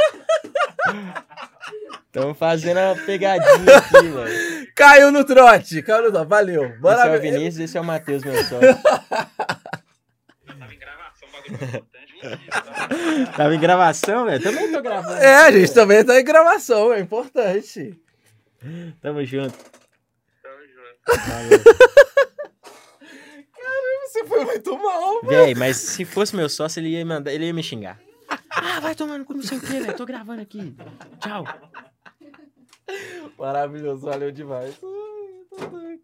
[2.08, 4.74] Estamos fazendo uma pegadinha aqui, velho.
[4.74, 6.76] Caiu no trote, caiu no trote, valeu.
[6.80, 8.60] Bora Esse é o Vinícius, esse é o Matheus, meu sócio.
[10.48, 11.84] Tava em gravação, bagulho importante.
[13.38, 14.44] Tava em gravação, velho?
[14.44, 15.22] Também tô gravando.
[15.22, 18.02] É, a gente também tá em gravação, é importante.
[19.00, 19.56] Tamo junto.
[20.42, 21.64] Tamo junto.
[24.08, 25.22] Você foi muito mal.
[25.22, 28.00] Véi, mas se fosse meu sócio, ele ia, mandar, ele ia me xingar.
[28.56, 29.96] Ah, vai tomando com não sei o que, velho.
[29.98, 30.76] Tô gravando aqui.
[31.20, 31.46] Tchau.
[33.38, 34.78] Maravilhoso, valeu demais.
[34.84, 36.02] Ai, tô doido.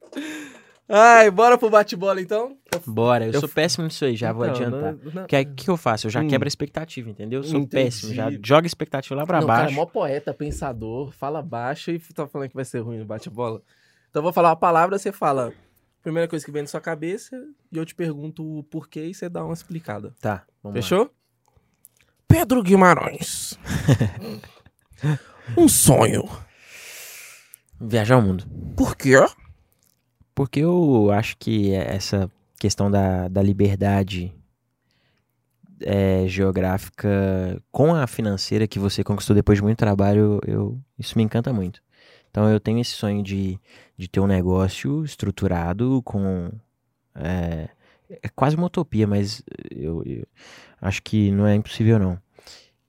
[0.92, 2.58] Ai, bora pro bate-bola então?
[2.88, 4.94] Bora, eu, Eu sou f- péssimo nisso aí, já vou Então, adiantar.
[4.96, 6.08] não- não- O que, que eu faço?
[6.08, 6.28] Eu já Hum.
[6.28, 7.42] quebro a expectativa, entendeu?
[7.42, 7.84] Eu sou Entendi.
[7.86, 9.74] péssimo, já joga a expectativa lá pra Não, cara, baixo.
[9.74, 13.62] é mó poeta, pensador, fala baixo e tá falando que vai ser ruim no bate-bola.
[14.10, 15.54] Então eu vou falar uma palavra, você fala
[16.02, 17.40] primeira coisa que vem na sua cabeça
[17.72, 20.16] e eu te pergunto o porquê e você dá uma explicada.
[20.20, 21.10] Tá, vamos lá.
[22.30, 23.58] Pedro Guimarães.
[25.58, 26.30] um sonho.
[27.82, 28.46] Viajar o mundo.
[28.78, 29.16] Por quê?
[30.36, 34.32] Porque eu acho que essa questão da, da liberdade
[35.82, 37.10] é, geográfica
[37.72, 41.82] com a financeira que você conquistou depois de muito trabalho, eu, isso me encanta muito.
[42.30, 43.60] Então eu tenho esse sonho de,
[43.98, 46.52] de ter um negócio estruturado com.
[47.16, 47.70] É,
[48.22, 50.28] é quase uma utopia, mas eu, eu
[50.82, 52.20] acho que não é impossível não.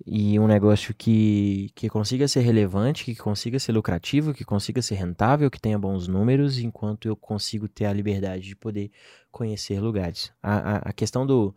[0.06, 4.94] E um negócio que, que consiga ser relevante, que consiga ser lucrativo, que consiga ser
[4.94, 8.90] rentável, que tenha bons números, enquanto eu consigo ter a liberdade de poder
[9.30, 10.32] conhecer lugares.
[10.42, 11.54] A, a, a questão do,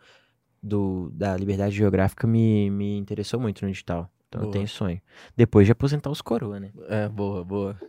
[0.62, 4.12] do, da liberdade geográfica me, me interessou muito no digital.
[4.28, 4.54] Então eu Boa.
[4.54, 5.02] tenho sonho.
[5.38, 6.72] Depois de aposentar os coroa, né?
[6.90, 7.80] É, boa, boa.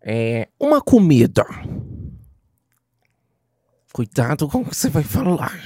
[0.00, 1.44] É, uma comida.
[3.92, 5.58] Cuidado com o que você vai falar.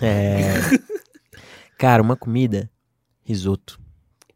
[0.00, 0.52] É...
[1.78, 2.68] Cara, uma comida,
[3.24, 3.78] risoto.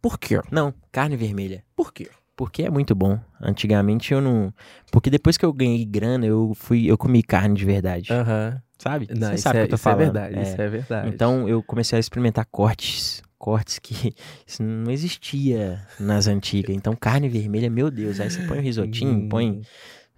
[0.00, 0.40] Por quê?
[0.50, 1.64] Não, carne vermelha.
[1.76, 2.08] Por quê?
[2.36, 3.18] Porque é muito bom.
[3.40, 4.52] Antigamente eu não.
[4.90, 8.12] Porque depois que eu ganhei grana, eu fui, eu comi carne de verdade.
[8.12, 8.60] Aham.
[8.78, 9.06] Sabe?
[9.10, 10.12] Não, Você isso, sabe o é, que eu tô isso é falando.
[10.12, 10.42] verdade, É.
[10.42, 11.08] isso é verdade.
[11.08, 13.22] Então eu comecei a experimentar cortes.
[13.38, 13.92] Cortes que
[14.46, 16.74] isso não existia nas antigas.
[16.74, 18.18] Então carne vermelha, meu Deus.
[18.18, 19.60] Aí você põe o risotinho, põe.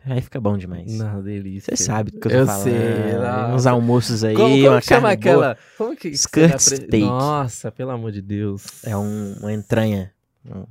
[0.07, 0.93] Aí fica bom demais.
[0.99, 1.75] Não, delícia.
[1.75, 2.63] Você sabe do que eu tô Eu falando.
[2.65, 3.55] sei, não.
[3.55, 5.59] Uns almoços aí, Como, como uma que chama aquela?
[5.79, 7.01] Como que Skirt pre- steak.
[7.01, 8.85] Nossa, pelo amor de Deus.
[8.85, 10.13] É um, uma entranha.
[10.45, 10.67] Um,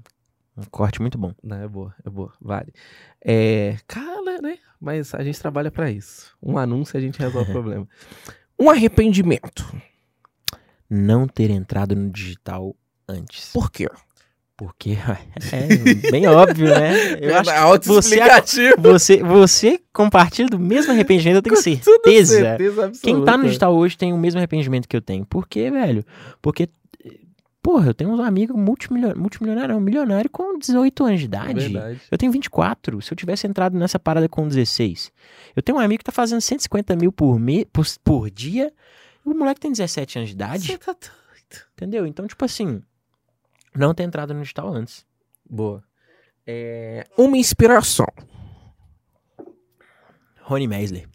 [0.57, 1.33] um corte muito bom.
[1.43, 2.71] Não, é boa, é boa, vale.
[3.25, 4.57] É, cara, né?
[4.79, 6.31] Mas a gente trabalha pra isso.
[6.41, 7.87] Um anúncio a gente resolve o problema.
[8.59, 9.65] Um arrependimento.
[10.89, 12.75] Não ter entrado no digital
[13.07, 13.51] antes.
[13.51, 13.87] Por quê?
[14.55, 14.97] Porque
[15.51, 17.17] é bem óbvio, né?
[17.19, 22.39] Eu acho que você, você, você compartilha do mesmo arrependimento, eu tenho certeza.
[22.39, 22.91] certeza.
[23.01, 25.25] Quem tá no digital hoje tem o mesmo arrependimento que eu tenho.
[25.25, 26.05] Por quê, velho?
[26.41, 26.69] Porque
[27.63, 31.69] Porra, eu tenho amigos multimilionários, multimilionário, não, milionário com 18 anos de É idade.
[31.69, 32.01] verdade.
[32.11, 33.01] Eu tenho 24.
[33.01, 35.13] Se eu tivesse entrado nessa parada com 16.
[35.55, 38.73] Eu tenho um amigo que tá fazendo 150 mil por, me, por, por dia.
[39.23, 40.67] O moleque tem 17 anos de idade.
[40.67, 41.65] Você tá doido.
[41.73, 42.05] Entendeu?
[42.05, 42.81] Então, tipo assim.
[43.75, 45.05] Não ter entrado no digital antes.
[45.49, 45.83] Boa.
[46.45, 48.07] É, uma inspiração.
[50.41, 51.07] Rony Meisler.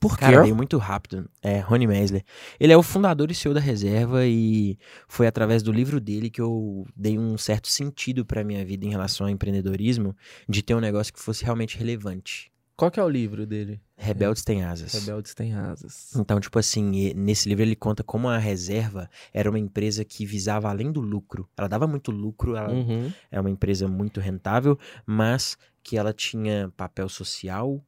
[0.00, 0.24] Por quê?
[0.24, 1.30] Cara, veio muito rápido.
[1.40, 2.24] É, Rony Meisler.
[2.58, 6.40] Ele é o fundador e CEO da Reserva e foi através do livro dele que
[6.40, 10.16] eu dei um certo sentido pra minha vida em relação ao empreendedorismo,
[10.48, 12.51] de ter um negócio que fosse realmente relevante.
[12.82, 13.80] Qual que é o livro dele?
[13.96, 14.92] Rebeldes têm asas.
[14.92, 16.12] Rebeldes têm asas.
[16.16, 20.68] Então, tipo assim, nesse livro ele conta como a Reserva era uma empresa que visava
[20.68, 21.48] além do lucro.
[21.56, 23.12] Ela dava muito lucro, ela Uhum.
[23.30, 24.76] é uma empresa muito rentável,
[25.06, 27.80] mas que ela tinha papel social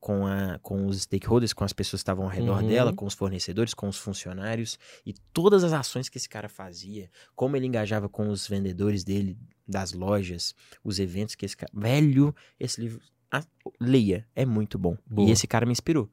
[0.00, 2.66] com, a, com os stakeholders, com as pessoas que estavam ao redor Uhum.
[2.68, 7.08] dela, com os fornecedores, com os funcionários e todas as ações que esse cara fazia,
[7.36, 9.38] como ele engajava com os vendedores dele,
[9.68, 11.70] das lojas, os eventos que esse cara.
[11.72, 13.00] Velho, esse livro.
[13.30, 13.44] A-
[13.80, 14.96] leia, é muito bom.
[15.06, 15.28] Boa.
[15.28, 16.10] E esse cara me inspirou.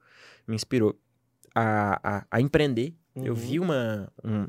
[0.48, 0.98] Me inspirou
[1.56, 2.94] a, a, a empreender.
[3.16, 3.40] Eu Uhum.
[3.40, 4.12] vi uma.
[4.24, 4.48] um-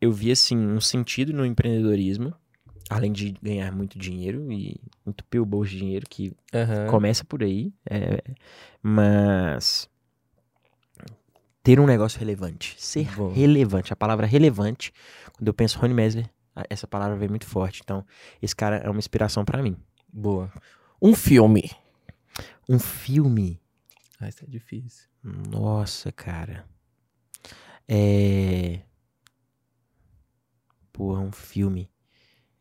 [0.00, 2.34] eu vi, assim, um sentido no empreendedorismo.
[2.88, 6.86] Além de ganhar muito dinheiro e entupir o bolso de dinheiro, que Aham.
[6.88, 7.72] começa por aí.
[7.90, 8.22] é,
[8.82, 9.88] mas.
[11.62, 12.76] Ter um negócio relevante.
[12.78, 13.32] Ser Boa.
[13.34, 13.92] relevante.
[13.92, 14.92] A palavra relevante,
[15.32, 16.30] quando eu penso Rony Mesler,
[16.70, 17.80] essa palavra vem muito forte.
[17.82, 18.06] Então,
[18.40, 19.76] esse cara é uma inspiração pra mim.
[20.12, 20.48] Boa.
[21.00, 21.70] Um filme.
[22.68, 23.60] Um filme.
[24.20, 25.08] Ah, isso é difícil.
[25.22, 26.66] Nossa, cara.
[27.88, 28.80] É.
[30.92, 31.90] Porra, um filme.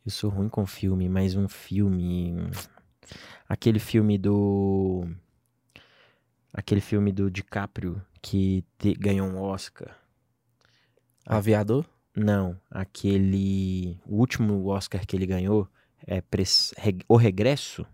[0.05, 2.33] Eu sou ruim com filme, mas um filme.
[3.47, 5.07] Aquele filme do.
[6.53, 9.97] Aquele filme do DiCaprio que te- ganhou um Oscar.
[11.25, 11.85] Aviador?
[12.15, 13.99] Não, aquele.
[14.05, 15.67] O último Oscar que ele ganhou
[16.05, 17.85] é Pres- Re- O Regresso.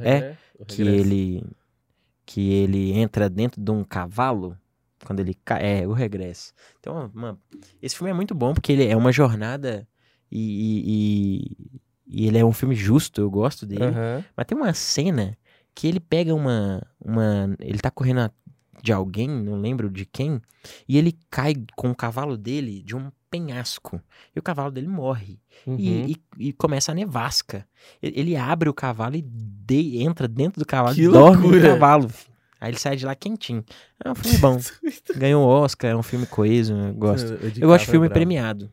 [0.00, 1.44] É, que ele
[2.24, 4.56] que ele entra dentro de um cavalo
[5.04, 6.52] quando ele cai, é o regresso.
[6.80, 7.38] Então uma-
[7.80, 9.86] esse filme é muito bom porque ele é uma jornada
[10.30, 10.40] e,
[10.84, 11.56] e-
[12.08, 13.84] e- ele é um filme justo eu gosto dele.
[13.84, 14.24] Aham.
[14.36, 15.36] mas tem uma cena
[15.74, 18.30] que ele pega uma uma ele tá correndo a-
[18.82, 20.40] de alguém não lembro de quem
[20.88, 24.00] e ele cai com o cavalo dele de um penhasco
[24.34, 25.76] e o cavalo dele morre Uhum.
[25.78, 27.66] e, e- e começa a nevasca.
[28.02, 31.72] Ele abre o cavalo e de- entra dentro do cavalo Que e dorme no loucura!
[31.72, 32.10] cavalo.
[32.60, 33.64] Aí ele sai de lá quentinho.
[34.04, 34.58] É um filme bom.
[35.16, 37.32] Ganhou um Oscar, é um filme coeso, eu gosto.
[37.32, 38.14] O DiCaprio Eu gosto de é filme brabo.
[38.14, 38.72] premiado.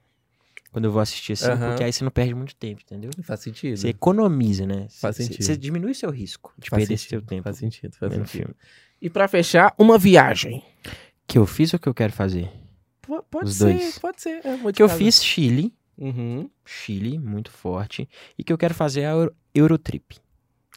[0.71, 1.67] Quando eu vou assistir assim, Aham.
[1.69, 3.11] porque aí você não perde muito tempo, entendeu?
[3.23, 3.77] Faz sentido.
[3.77, 4.87] Você economiza, né?
[4.89, 5.43] Faz sentido.
[5.43, 7.43] Você diminui seu risco de Faz perder esse sentido, seu tempo.
[7.43, 8.27] Faz sentido, faz sentido.
[8.29, 8.55] filme.
[9.03, 10.63] E pra fechar, uma viagem.
[11.27, 12.49] Que eu fiz ou que eu quero fazer?
[13.01, 13.99] P- pode Os ser, dois.
[13.99, 14.41] pode ser.
[14.45, 15.73] É, Que eu fiz Chile.
[15.97, 16.49] Uhum.
[16.65, 18.07] Chile, muito forte.
[18.37, 20.15] E que eu quero fazer a Euro- Eurotrip.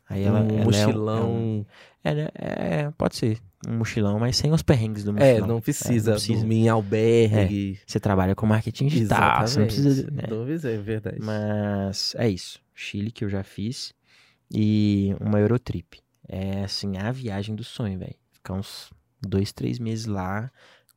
[0.08, 1.18] Aí ela, um ela é mochilão.
[1.18, 1.64] é um-
[2.04, 2.28] É, né?
[2.34, 3.38] É, pode ser.
[3.66, 5.48] Um mochilão, mas sem os perrengues do É, mochilão.
[5.48, 6.38] não precisa, É, não precisa.
[6.40, 7.78] dormir em albergue.
[7.86, 10.10] Você trabalha com marketing digital, você não precisa.
[10.10, 10.22] né?
[10.28, 11.16] Não precisa, é verdade.
[11.20, 12.60] Mas é isso.
[12.74, 13.92] Chile que eu já fiz.
[14.52, 15.98] E uma Eurotrip.
[16.28, 18.14] É assim, a viagem do sonho, velho.
[18.32, 20.50] Ficar uns dois, três meses lá,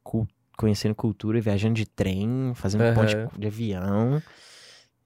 [0.04, 0.28] cu-
[0.58, 2.96] conhecendo cultura, viajando de trem, fazendo Aham.
[2.96, 4.22] ponte de avião.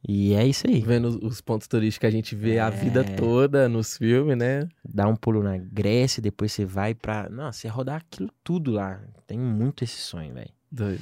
[0.05, 0.81] E é isso aí.
[0.81, 2.71] Vendo os- os pontos turísticos que a gente vê a É.
[2.71, 4.67] vida toda nos filmes, né?
[4.83, 7.29] Dá um pulo na Grécia, depois você vai pra.
[7.29, 9.01] Nossa, você rodar aquilo tudo lá.
[9.25, 10.49] Tem muito esse sonho, velho.
[10.71, 11.01] Doido.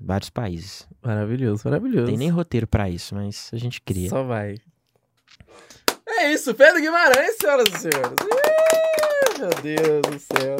[0.00, 0.86] Vários países.
[1.02, 2.06] Maravilhoso, maravilhoso.
[2.06, 4.08] Tem nem roteiro pra isso, mas a gente cria.
[4.08, 4.54] Só vai.
[6.20, 8.12] É isso, Pedro Guimarães, senhoras e senhores.
[8.22, 10.56] Ih, meu Deus do céu.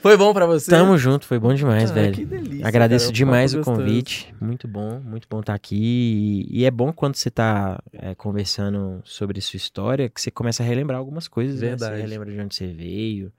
[0.00, 0.70] Foi bom pra você?
[0.70, 2.14] Tamo junto, foi bom demais, Ah, velho.
[2.14, 2.66] Que delícia.
[2.66, 3.78] Agradeço cara, demais o gostoso.
[3.80, 4.34] convite.
[4.40, 6.46] Muito bom, muito bom estar aqui.
[6.50, 10.62] E, e é bom quando você tá é, conversando sobre sua história que você começa
[10.62, 11.60] a relembrar algumas coisas.
[11.60, 11.68] né?
[11.68, 11.96] Verdade.
[11.96, 13.32] Você relembra de onde você veio,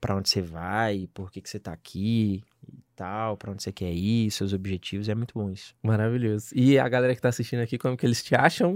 [0.00, 3.72] pra onde você vai, por que, que você tá aqui e tal, pra onde você
[3.72, 5.08] quer ir, seus objetivos.
[5.08, 5.74] É muito bom isso.
[5.82, 6.48] Maravilhoso.
[6.54, 8.74] E a galera que tá assistindo aqui, como que eles te acham?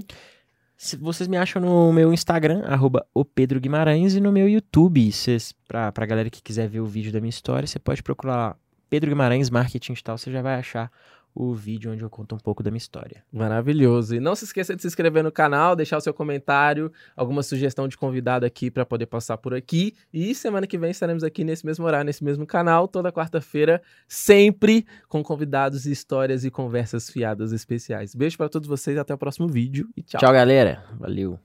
[1.01, 5.11] Vocês me acham no meu Instagram, arroba o Pedro Guimarães, e no meu YouTube.
[5.11, 8.57] Cês, pra, pra galera que quiser ver o vídeo da minha história, você pode procurar
[8.89, 10.89] Pedro Guimarães Marketing e tal, você já vai achar
[11.35, 13.23] o vídeo onde eu conto um pouco da minha história.
[13.33, 14.15] Maravilhoso.
[14.15, 17.87] E não se esqueça de se inscrever no canal, deixar o seu comentário, alguma sugestão
[17.87, 19.95] de convidado aqui para poder passar por aqui.
[20.13, 24.87] E semana que vem estaremos aqui nesse mesmo horário, nesse mesmo canal, toda quarta-feira, sempre
[25.09, 28.15] com convidados, histórias e conversas fiadas especiais.
[28.15, 30.21] Beijo para todos vocês, até o próximo vídeo e tchau.
[30.21, 30.85] Tchau, galera.
[30.99, 31.39] Valeu.